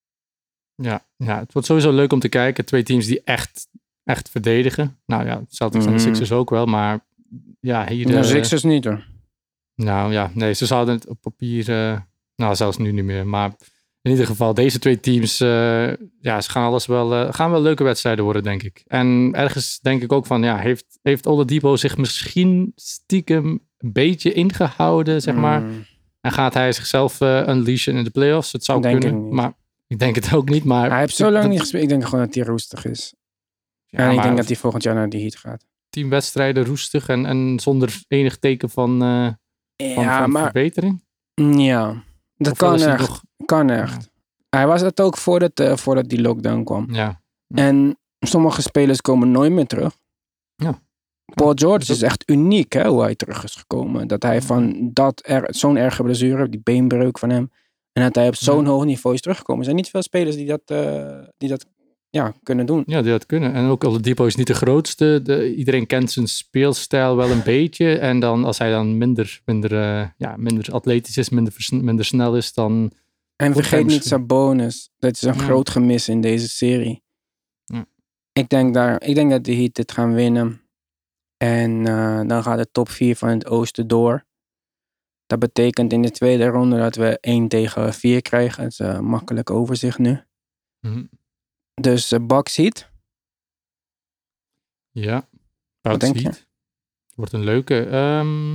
[0.74, 2.64] Ja, ja, het wordt sowieso leuk om te kijken.
[2.64, 3.68] Twee teams die echt,
[4.04, 4.98] echt verdedigen.
[5.06, 6.06] Nou ja, Celtics en de Mhm.
[6.06, 6.66] Sixers ook wel.
[6.66, 7.04] Maar
[7.60, 8.06] ja, hier...
[8.06, 9.04] De eh, Sixers niet hoor.
[9.74, 12.00] Nou ja, nee, ze zouden het op papier, eh,
[12.36, 13.26] nou zelfs nu niet meer.
[13.26, 13.52] Maar
[14.02, 15.86] in ieder geval, deze twee teams, eh,
[16.20, 18.82] ja, ze gaan alles wel, eh, gaan wel leuke wedstrijden worden, denk ik.
[18.86, 23.46] En ergens denk ik ook van, ja, heeft, heeft Oladipo zich misschien stiekem
[23.78, 25.60] een beetje ingehouden, zeg maar.
[25.62, 25.84] Mm.
[26.20, 28.52] En gaat hij zichzelf eh unleashen in de playoffs?
[28.52, 29.32] Het zou Denk kunnen, ik niet.
[29.34, 29.52] maar
[29.86, 30.64] ik denk het ook niet.
[30.64, 31.82] Maar Hij heeft zo lang dat- niet gespeeld.
[31.82, 33.14] Ik denk gewoon dat hij roestig is.
[33.96, 35.64] Ja, en ik denk dat hij volgend jaar naar de Heat gaat.
[35.90, 39.28] tien wedstrijden roestig en, en zonder enig teken van, eh,
[39.76, 41.04] Ja, van maar verbetering.
[41.56, 42.02] ja,
[42.36, 42.98] dat Of kan echt.
[42.98, 44.10] nog- Kan echt.
[44.48, 46.86] Hij was het ook voordat, eh, voordat die lockdown kwam.
[46.94, 47.20] ja,
[47.54, 49.96] En sommige spelers komen nooit meer terug.
[50.54, 50.82] Ja.
[51.34, 54.08] Paul George Dat is is echt uniek hè, hoe hij terug is gekomen.
[54.08, 57.50] Dat hij van dat er, zo'n erge blessure, die beenbreuk van hem,
[57.92, 59.58] en dat hij op zo'n hoog niveau is teruggekomen.
[59.60, 61.66] Er zijn niet veel spelers die dat, eh, die dat
[62.14, 62.82] ja, kunnen doen.
[62.86, 63.52] Ja, die dat kunnen.
[63.54, 65.20] En ook Oladipo is niet de grootste.
[65.22, 67.98] De, iedereen kent zijn speelstijl wel een beetje.
[67.98, 72.36] En dan als hij dan minder, minder, eh, ja, minder atletisch is, minder, minder snel
[72.36, 72.92] is, dan...
[73.36, 74.90] En vergeet niet misschien- Sabonis.
[74.98, 75.40] Dat is een Ja.
[75.40, 77.02] groot gemis in deze serie.
[77.64, 77.86] Ja.
[78.32, 80.60] Ik, denk daar, ik denk dat de Heat dit gaan winnen.
[81.36, 84.24] En eh, dan gaat de top 4 van het oosten door.
[85.26, 88.62] Dat betekent in de tweede ronde dat we 1 tegen 4 krijgen.
[88.62, 90.20] Dat is eh, makkelijk overzicht nu.
[90.80, 91.04] Mhm.
[91.80, 92.90] Dus uh, Bucks Heat.
[94.90, 95.28] Ja,
[95.80, 96.32] Wat denk je?
[97.14, 97.84] Wordt een leuke.
[97.84, 98.54] Ehm,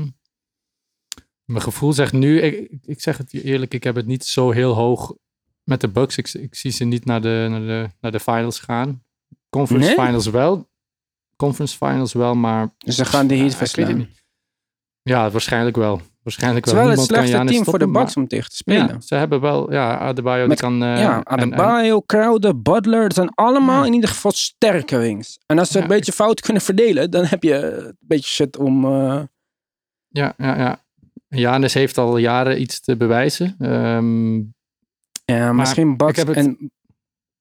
[1.45, 4.51] mijn gevoel zegt nu, ik, ik- zeg het je eerlijk, ik heb het niet zo
[4.51, 5.15] heel hoog
[5.63, 6.17] met de Bucks.
[6.17, 9.03] Ik, ik zie ze niet naar de, naar de, naar de finals gaan.
[9.49, 10.05] Conference Nee?
[10.05, 10.69] finals wel.
[11.35, 13.97] Conference finals wel, maar Dus ze gaan de Heat verslaan.
[13.97, 14.23] niet.
[15.01, 16.01] Ja, waarschijnlijk wel.
[16.29, 16.75] Waarschijnlijk wel.
[16.75, 18.85] wel het Giannis team voor de Bucks om tegen te spelen.
[18.85, 20.83] maar- Ja, ze hebben wel, ja, Adebayo Met- die kan...
[20.83, 23.03] eh, ja, en- en- Adebayo, Crowder, Butler.
[23.03, 23.85] Het zijn allemaal Ja.
[23.87, 25.39] in ieder geval sterke wings.
[25.45, 28.57] En als ze Ja, een beetje fout kunnen verdelen, dan heb je een beetje shit
[28.57, 28.85] om...
[28.85, 29.21] eh,
[30.07, 30.83] Ja, ja, ja.
[31.27, 33.55] Janis heeft al jaren iets te bewijzen.
[33.59, 34.35] Ehm,
[35.25, 36.19] Ja, misschien Bucks.
[36.21, 36.71] ik het- En,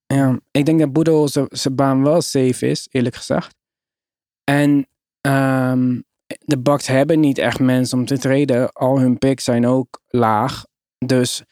[0.06, 3.54] ja, ik denk dat Boedel zijn baan wel safe is, eerlijk gezegd.
[4.44, 4.86] En
[5.20, 6.00] ehm,
[6.44, 8.72] de Bucks hebben niet echt mensen om te treden.
[8.72, 10.64] Al hun picks zijn ook laag.
[10.98, 11.42] Dus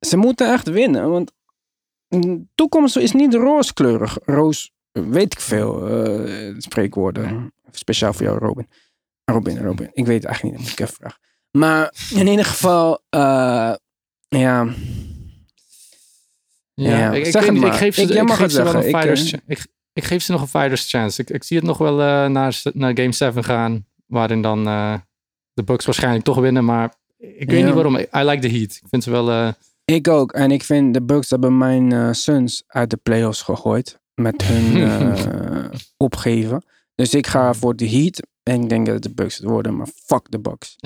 [0.00, 1.10] ze moeten echt winnen.
[1.10, 1.32] Want
[2.08, 4.18] de toekomst is niet rooskleurig.
[4.24, 7.52] Roos, weet ik veel, eh, spreekwoorden.
[7.70, 8.68] Speciaal voor jou, Robin.
[9.24, 9.90] Robin, Robin.
[9.92, 11.20] Ik weet het eigenlijk niet, ik even vragen.
[11.50, 13.20] Maar in ieder geval, eh,
[14.28, 14.66] ja,
[16.76, 18.82] Ja, Ja, ik, ik, ik geef ze, Ik- ik, jij mag geef het ze wel
[18.82, 19.42] zeggen.
[19.46, 21.20] Ik, ik geef ze nog een fighters chance.
[21.22, 24.94] Ik, ik zie het nog wel eh, naar, naar Game 7 gaan, waarin dan eh,
[25.52, 26.64] de Bucks waarschijnlijk toch winnen.
[26.64, 27.64] Maar ik weet Ja.
[27.66, 27.96] niet waarom.
[27.98, 28.70] I like the heat.
[28.82, 29.30] Ik vind ze wel...
[29.30, 29.48] eh,
[29.84, 30.32] Ik ook.
[30.32, 34.00] En ik vind de Bucks hebben mijn Suns uit de playoffs gegooid.
[34.14, 34.88] Met hun
[35.96, 36.64] opgeven.
[36.94, 38.20] Dus ik ga voor de Heat.
[38.42, 39.76] En ik denk dat het de Bucks het worden.
[39.76, 40.76] Maar fuck de Bucks.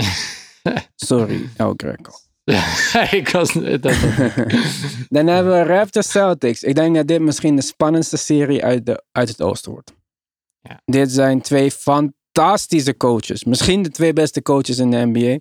[0.96, 2.11] Sorry, El Greco.
[3.20, 3.53] ik was...
[3.53, 3.82] Dat,
[5.09, 6.62] Dan hebben we Raptors Celtics.
[6.62, 9.94] Ik denk dat dit misschien de spannendste serie uit, de, uit het oosten wordt.
[10.61, 10.80] Ja.
[10.84, 13.44] Dit zijn twee fantastische coaches.
[13.44, 15.38] Misschien de twee beste coaches in de NBA.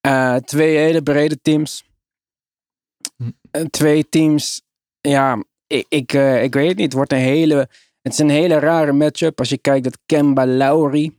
[0.00, 1.84] Eh, twee hele brede teams.
[3.16, 3.30] Hm.
[3.50, 4.62] Eh, twee teams.
[5.00, 6.86] Ja, ik, ik, eh, ik weet het niet.
[6.86, 7.68] Het wordt een hele.
[8.02, 9.38] Het is een hele rare matchup.
[9.38, 11.18] Als je kijkt dat Kemba Lowry.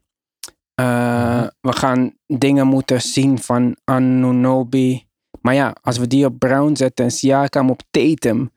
[0.75, 1.47] Eh, Mhm.
[1.61, 5.07] We gaan dingen moeten zien van Anunobi.
[5.41, 8.51] Maar ja, als we die op Brown zetten en Siakam op Tatum.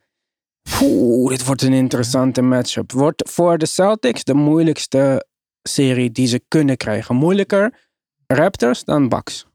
[0.83, 2.93] Oeh, dit wordt een interessante matchup.
[2.93, 5.27] Wordt voor de Celtics de moeilijkste
[5.63, 7.17] serie die ze kunnen krijgen.
[7.17, 7.89] Moeilijker
[8.27, 9.47] Raptors dan Bucks.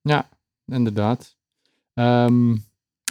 [0.00, 0.28] ja,
[0.66, 1.36] inderdaad.
[1.94, 2.56] Ehm,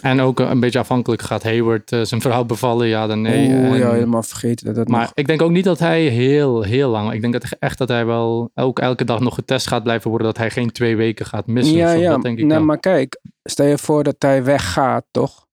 [0.02, 3.48] en ook een beetje afhankelijk gaat Hayward eh, zijn vrouw bevallen, ja dan nee.
[3.48, 5.10] Oeh, En- ja, helemaal vergeten dat dat Maar nog...
[5.14, 7.12] ik denk ook niet dat hij heel, heel lang.
[7.12, 10.28] Ik denk dat echt dat hij wel ook elke dag nog getest gaat blijven worden.
[10.28, 11.76] Dat hij geen twee weken gaat missen.
[11.76, 12.10] Ja, ja.
[12.10, 13.20] Dat denk ik nee, maar kijk.
[13.42, 15.46] Stel je voor dat hij weggaat, toch?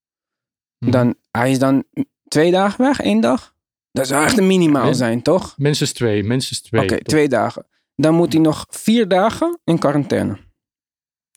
[0.77, 0.91] Mhm.
[0.91, 1.83] Dan, hij is dan
[2.27, 3.53] twee dagen weg, één dag?
[3.91, 5.53] Dat zou echt een minimaal zijn, toch?
[5.57, 6.83] Minstens twee, minstens twee.
[6.83, 7.65] Oké, twee dagen.
[7.95, 10.37] Dan moet hij nog vier dagen in quarantaine.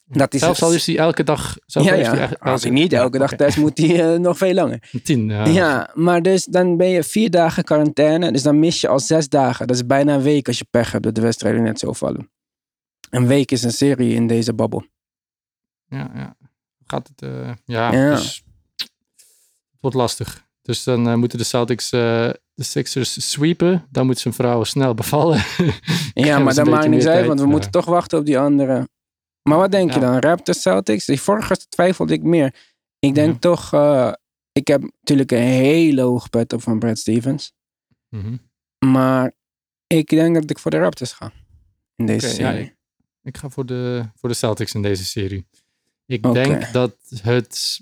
[0.09, 1.57] Dat is Zelfs al is hij elke dag.
[1.67, 4.91] Zelfs ja, hij Als hij niet elke dag test, moet hij eh, nog veel langer.
[5.05, 5.29] Tien.
[5.29, 5.47] ja.
[5.47, 8.33] Ja, maar dus dan ben je vier dagen quarantaine.
[8.33, 9.67] Dus dan mis je al zes dagen.
[9.67, 12.31] Dat is bijna een week als je pech hebt dat de wedstrijden net zo vallen.
[13.11, 14.87] Een week is een serie in deze babbel.
[15.89, 16.37] Ja, ja.
[16.87, 17.23] Gaat het.
[17.23, 18.15] eh, ja, Ja.
[18.15, 18.45] Dus,
[18.77, 20.45] het wordt lastig.
[20.63, 23.87] Dus dan eh, moeten de Celtics de Sixers sweepen.
[23.91, 25.43] Dan moet zijn vrouw snel bevallen.
[26.15, 27.51] Ja, maar dat maakt niet uit, want we ja.
[27.53, 28.89] moeten toch wachten op die andere.
[29.49, 30.19] Maar wat denk je dan?
[30.19, 31.05] Raptors, Celtics?
[31.05, 32.55] Die vorige twijfelde ik meer.
[32.99, 33.39] Ik denk Ja.
[33.39, 34.13] toch, eh,
[34.53, 37.53] ik heb natuurlijk een hele hoge pet op van Brad Stevens.
[38.09, 38.37] Mhm.
[38.87, 39.33] Maar
[39.87, 41.33] ik denk dat ik voor de Raptors ga.
[41.97, 42.65] In deze ja, serie.
[42.65, 42.75] ik,
[43.23, 45.47] ik ga voor de, voor de Celtics in deze serie.
[46.07, 47.81] Ik denk dat het.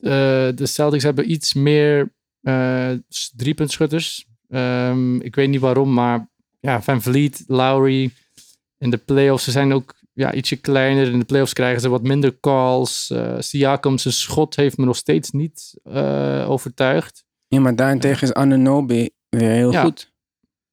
[0.00, 0.10] eh,
[0.54, 2.90] de Celtics hebben iets meer eh
[3.36, 4.26] driepuntschutters.
[4.48, 6.28] Ehm, ik weet niet waarom, maar
[6.60, 8.10] ja, Van Vliet, Lowry
[8.78, 9.44] in de playoffs.
[9.44, 11.06] Ze zijn ook ja, ietsje kleiner.
[11.10, 13.12] In de playoffs krijgen ze wat minder calls.
[13.38, 17.24] Siakam, zijn schot heeft me nog steeds niet eh, overtuigd.
[17.48, 19.82] Ja, maar daarentegen is Anunobi weer heel Ja.
[19.82, 20.12] goed.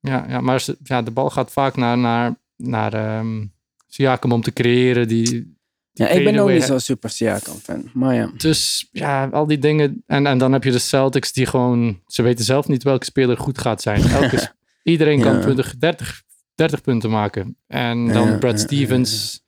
[0.00, 3.44] Ja, ja maar ze, ja, de bal gaat vaak naar, naar, naar ehm,
[3.86, 5.08] Siakam om te creëren.
[5.08, 5.54] Die, die
[5.92, 7.90] Ja, ik ben ook niet he- zo super Siakam fan.
[7.94, 8.30] Maar ja.
[8.36, 10.02] Dus ja, al die dingen.
[10.06, 12.00] En, en dan heb je de Celtics die gewoon...
[12.06, 14.02] Ze weten zelf niet welke speler goed gaat zijn.
[14.02, 15.40] Elke, iedereen kan Ja.
[15.40, 16.22] 20, 30,
[16.56, 17.56] 30 punten maken.
[17.66, 19.42] En dan Ja, Brad Stevens.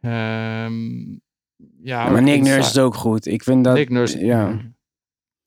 [0.00, 0.98] ehm,
[1.82, 3.26] ja, maar Nick Nurse is ook goed.
[3.26, 3.74] Ik vind dat...
[3.74, 4.24] Nick Nurse.
[4.24, 4.60] ja.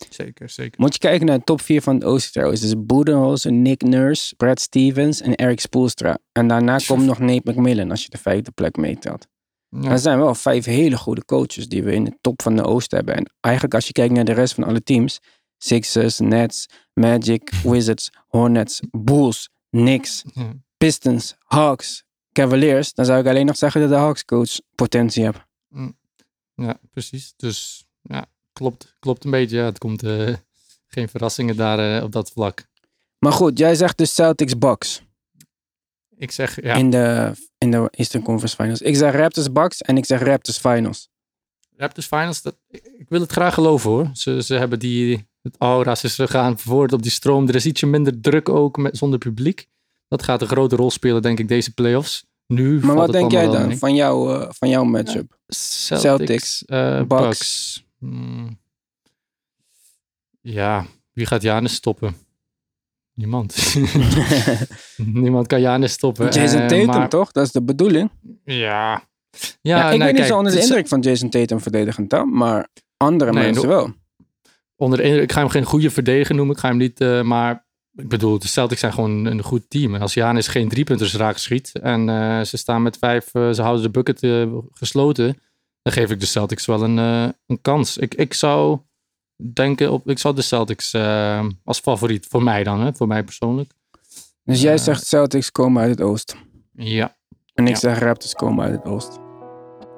[0.10, 0.80] Zeker, zeker.
[0.80, 2.62] Moet je kijken naar de top 4 van het Oosten trouwens.
[2.62, 6.18] Dus Boedenholzer, Nick Nurse, Brad Stevens en Eric Spoelstra.
[6.32, 9.28] En daarna komt nog Nate McMillan als je de vijfde plek meetelt.
[9.70, 9.90] Ja.
[9.92, 12.98] Er zijn wel vijf hele goede coaches die we in de top van de Oosten
[12.98, 13.16] hebben.
[13.16, 15.20] En eigenlijk als je kijkt naar de rest van alle teams.
[15.58, 20.54] Sixers, Nets, Magic, Wizards, Hornets, Bulls, Knicks, Ja.
[20.82, 22.94] Pistons, Hawks, Cavaliers.
[22.94, 25.40] Dan zou ik alleen nog zeggen dat de Hawks coach potentie heeft.
[26.56, 27.34] Ja, precies.
[27.38, 29.58] Dus ja, klopt, klopt een beetje.
[29.58, 30.36] Ja, het komt eh,
[30.94, 32.66] geen verrassingen daar eh, op dat vlak.
[33.18, 35.02] Maar goed, jij zegt dus Celtics Bucks
[36.16, 38.82] Ik zeg, ja, in, de, in de Eastern Conference Finals.
[38.82, 41.10] Ik zeg Raptors Bucks en ik zeg Raptors Finals.
[41.78, 42.56] Raptors Finals, dat,
[42.98, 44.10] ik wil het graag geloven hoor.
[44.14, 47.48] Ze, ze hebben die, het aura, ze gaan voort op die stroom.
[47.48, 49.70] Er is ietsje minder druk ook met, zonder publiek.
[50.12, 52.26] Dat gaat een grote rol spelen, denk ik, deze playoffs.
[52.48, 55.38] Nu Maar wat denk jij dan van, jou, eh, van jouw matchup?
[55.48, 57.08] Celtics, Celtics, eh, Bucks.
[57.22, 57.84] Bucks.
[58.00, 58.60] Hmm.
[60.42, 62.16] Ja, wie gaat Janis stoppen?
[63.14, 63.76] Niemand.
[65.24, 66.30] Niemand kan Janis stoppen.
[66.32, 67.32] Jason Eh, Tatum maar- toch?
[67.32, 68.10] Dat is de bedoeling.
[68.46, 69.02] Ja, Ja,
[69.62, 72.34] Ja, ik nee, ben niet kijk, zo onder de indruk van Jason Tatum verdedigend dan,
[72.34, 73.94] maar andere Nee, mensen wel.
[74.76, 76.56] onder de indruk- ik ga hem geen goede verdediger noemen.
[76.56, 77.66] Ik ga hem niet, eh, maar
[77.96, 79.96] ik bedoel, de Celtics zijn gewoon een goed team.
[79.96, 83.62] En als Janis geen driepunters raak schiet en eh, ze staan met vijf, eh, ze
[83.62, 85.38] houden de bucket eh, gesloten,
[85.82, 86.98] dan geef ik de Celtics wel een,
[87.48, 87.98] een kans.
[87.98, 88.80] Ik, ik zou
[89.54, 90.96] denken op, ik zou de Celtics
[91.64, 93.72] als favoriet voor mij dan, hè, voor mij persoonlijk.
[94.44, 96.38] Dus jij zegt Celtics komen uit het oosten.
[96.74, 97.16] Ja,
[97.54, 97.80] En ik ja.
[97.80, 99.22] zeg Raptors komen uit het oosten.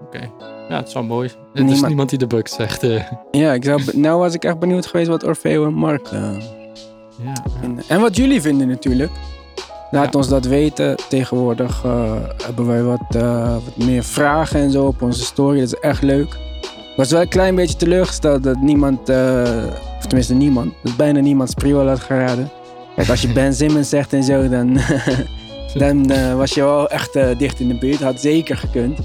[0.06, 0.32] oké.
[0.70, 1.28] Ja, het is wel mooi.
[1.30, 2.82] Er is Niemand- niemand die de Bucks zegt.
[3.32, 6.08] Ja, ik zou, nou was ik echt benieuwd geweest wat Orfeo en Mark
[7.24, 7.84] ja, vinden.
[7.88, 9.12] En wat jullie vinden natuurlijk.
[9.94, 10.96] Laat ons dat weten.
[11.10, 12.14] Tegenwoordig eh,
[12.46, 15.60] hebben wij wat, eh, wat meer vragen en zo op onze story.
[15.60, 16.34] Dat is echt leuk.
[16.62, 19.64] Ik was wel een klein beetje teleurgesteld dat niemand, eh,
[19.98, 22.50] of tenminste niemand, dat bijna niemand Spriwell had geraden.
[22.96, 24.80] Kijk, als je Ben Simmons zegt en zo, dan,
[25.84, 26.08] dan
[26.38, 28.02] was je wel echt dicht in de buurt.
[28.02, 29.00] Had zeker gekund.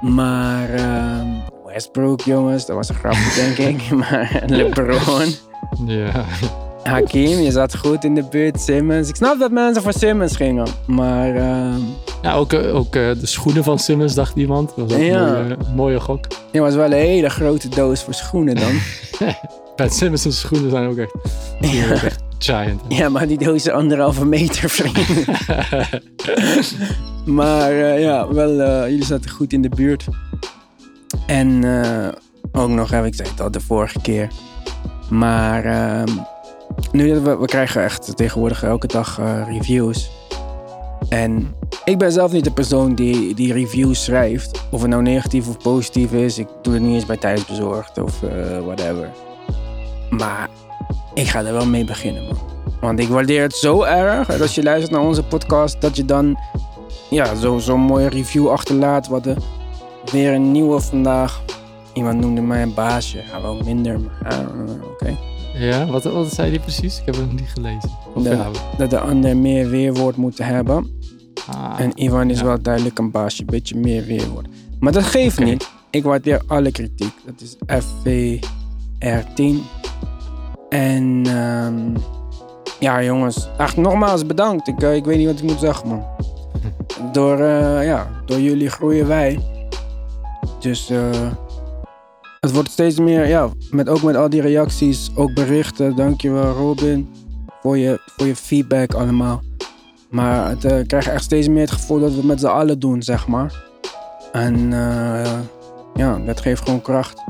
[0.00, 1.26] Maar ehm,
[1.64, 3.90] Westbrook, jongens, dat was een grapje, denk ik.
[4.00, 5.28] Maar LeBron,
[5.86, 6.24] ja.
[6.86, 8.60] Hakim, je zat goed in de buurt.
[8.60, 9.08] Simmons.
[9.08, 10.66] Ik snap dat mensen voor Simmons gingen.
[10.86, 11.80] Maar ehm
[12.22, 14.72] Ja, ook, eh, ook eh, de schoenen van Simmons, dacht iemand.
[14.76, 15.26] Dat was ook Ja.
[15.26, 16.24] een mooie, mooie gok.
[16.52, 18.72] het was wel een hele grote doos voor schoenen dan.
[19.76, 21.14] Ben Simmons' schoenen zijn ook echt,
[21.92, 22.80] ook echt giant.
[22.88, 24.98] ja, maar die doos is anderhalve meter, vriend.
[27.24, 28.50] Maar eh, ja, wel,
[28.88, 30.04] jullie zaten goed in de buurt.
[31.26, 31.64] En
[32.52, 34.28] ook nog, heb ik zei het al de vorige keer.
[35.10, 36.08] Maar ehm,
[36.92, 40.10] nu, we, we krijgen echt tegenwoordig elke dag eh, reviews.
[41.08, 41.54] En
[41.84, 44.62] ik ben zelf niet de persoon die, die reviews schrijft.
[44.70, 46.38] Of het nou negatief of positief is.
[46.38, 49.10] Ik doe het niet eens bij thuisbezorgd of eh, whatever.
[50.10, 50.48] Maar
[51.14, 52.38] ik ga er wel mee beginnen, man.
[52.80, 54.26] Want ik waardeer het zo erg.
[54.26, 56.38] dat Als je luistert naar onze podcast, dat je dan
[57.10, 59.08] ja, zo- zo'n mooie review achterlaat.
[59.08, 59.34] Wat de,
[60.12, 61.42] weer een nieuwe vandaag.
[61.92, 63.22] Iemand noemde mij een baasje.
[63.32, 64.40] Ja, wel minder, maar ah,
[64.92, 65.16] oké.
[65.58, 66.98] Ja, wat, wat zei hij precies?
[67.00, 67.90] Ik heb hem niet gelezen.
[68.14, 68.32] Of Ja.
[68.32, 70.90] ja, Dat de ander meer weerwoord moeten hebben.
[71.50, 72.44] ah, En Ivan is ja.
[72.44, 74.46] wel duidelijk een baasje, een beetje meer weerwoord.
[74.80, 75.68] Maar dat geeft niet.
[75.90, 77.12] Ik waardeer alle kritiek.
[77.24, 79.62] Dat is FVR10.
[80.68, 81.96] En ehm,
[82.80, 84.68] ja, jongens, echt nogmaals bedankt.
[84.68, 86.04] Ik, eh, ik weet niet wat ik moet zeggen, man.
[87.12, 89.40] Door, eh, ja, door jullie groeien wij.
[90.60, 91.10] Dus eh,
[92.46, 95.96] het wordt steeds meer, ja, met, ook met al die reacties, ook berichten.
[95.96, 97.08] Dankjewel, Robin,
[97.62, 99.42] voor je, voor je feedback allemaal.
[100.10, 102.46] Maar het, eh, ik krijg echt steeds meer het gevoel dat we het met z'n
[102.46, 103.62] allen doen, zeg maar.
[104.32, 105.38] En eh,
[105.94, 107.22] ja, dat geeft gewoon kracht.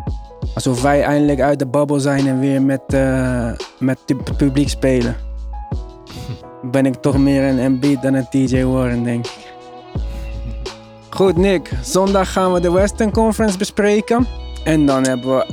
[0.54, 5.16] Alsof wij eindelijk uit de babbel zijn en weer met, eh, met het publiek spelen.
[6.72, 9.54] Ben ik toch meer een Embiid dan een TJ Warren, denk ik.
[11.10, 11.70] Goed, Nick.
[11.82, 14.26] Zondag gaan we de Western Conference bespreken.
[14.66, 15.46] En dan hebben we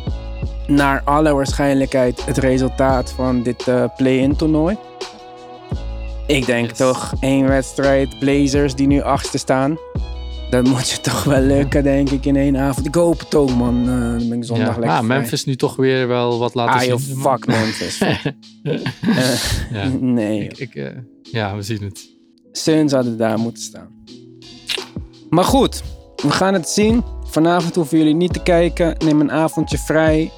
[0.68, 4.78] naar alle waarschijnlijkheid het resultaat van dit eh, play-in toernooi.
[6.28, 6.78] Ik denk Yes.
[6.78, 9.78] toch één wedstrijd Blazers die nu achtste staan.
[10.49, 12.86] Dat moet je toch wel lukken, denk ik, in één avond.
[12.88, 13.82] Ik hoop het ook, man.
[13.82, 13.88] Eh,
[14.20, 14.80] dan ben ik zondag ja.
[14.80, 15.18] lekker Ah, vrij.
[15.18, 16.89] Memphis nu toch weer wel wat laten Ah, zien.
[16.89, 18.01] joh, fuck Memphis.
[18.64, 19.34] Eh,
[19.72, 19.88] ja.
[19.99, 22.09] nee, Ik, ik, ja, we zien het.
[22.51, 23.88] Suns hadden daar moeten staan.
[25.30, 25.84] Maar goed,
[26.16, 27.03] we gaan het zien.
[27.34, 28.95] Vanavond hoeven jullie niet te kijken.
[29.05, 30.31] Neem een avondje vrij.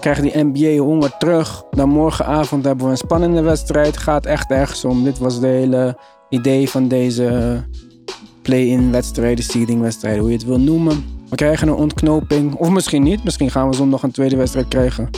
[0.00, 1.64] Krijg die NBA-honger terug.
[1.70, 3.96] Dan morgenavond hebben we een spannende wedstrijd.
[3.96, 5.04] Gaat echt ergens om.
[5.04, 5.98] Dit was de hele
[6.28, 7.60] idee van deze
[8.42, 11.04] play-in wedstrijden, seeding wedstrijden, hoe je het wil noemen.
[11.28, 12.54] We krijgen een ontknoping.
[12.54, 13.24] Of misschien niet.
[13.24, 15.10] Misschien gaan we zondag een tweede wedstrijd krijgen.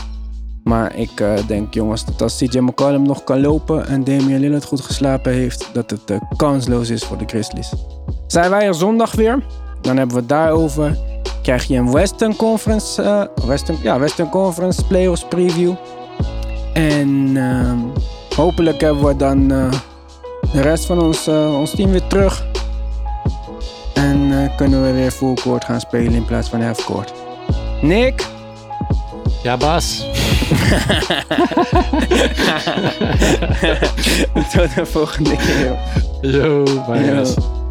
[0.65, 4.65] Maar ik eh, denk, jongens, dat als CJ McCollum nog kan lopen en Damian Lillard
[4.65, 7.73] goed geslapen heeft, dat het eh, kansloos is voor de Grizzlies.
[8.27, 9.43] Zijn wij er zondag weer?
[9.81, 11.13] Dan hebben we het daarover.
[11.45, 15.75] Krijg je een Western Conference, eh, Western, ja, Western Conference Playoffs preview.
[16.73, 17.79] En ehm,
[18.37, 19.73] hopelijk hebben we dan eh,
[20.53, 22.47] de rest van ons, eh, ons team weer terug.
[23.95, 27.13] En kunnen we weer full court gaan spelen in plaats van half court.
[27.83, 28.27] Nick?
[29.43, 29.99] Ja, Bas.
[34.53, 35.77] Tot de volgende keer.
[36.21, 37.63] Yo, bye Yo.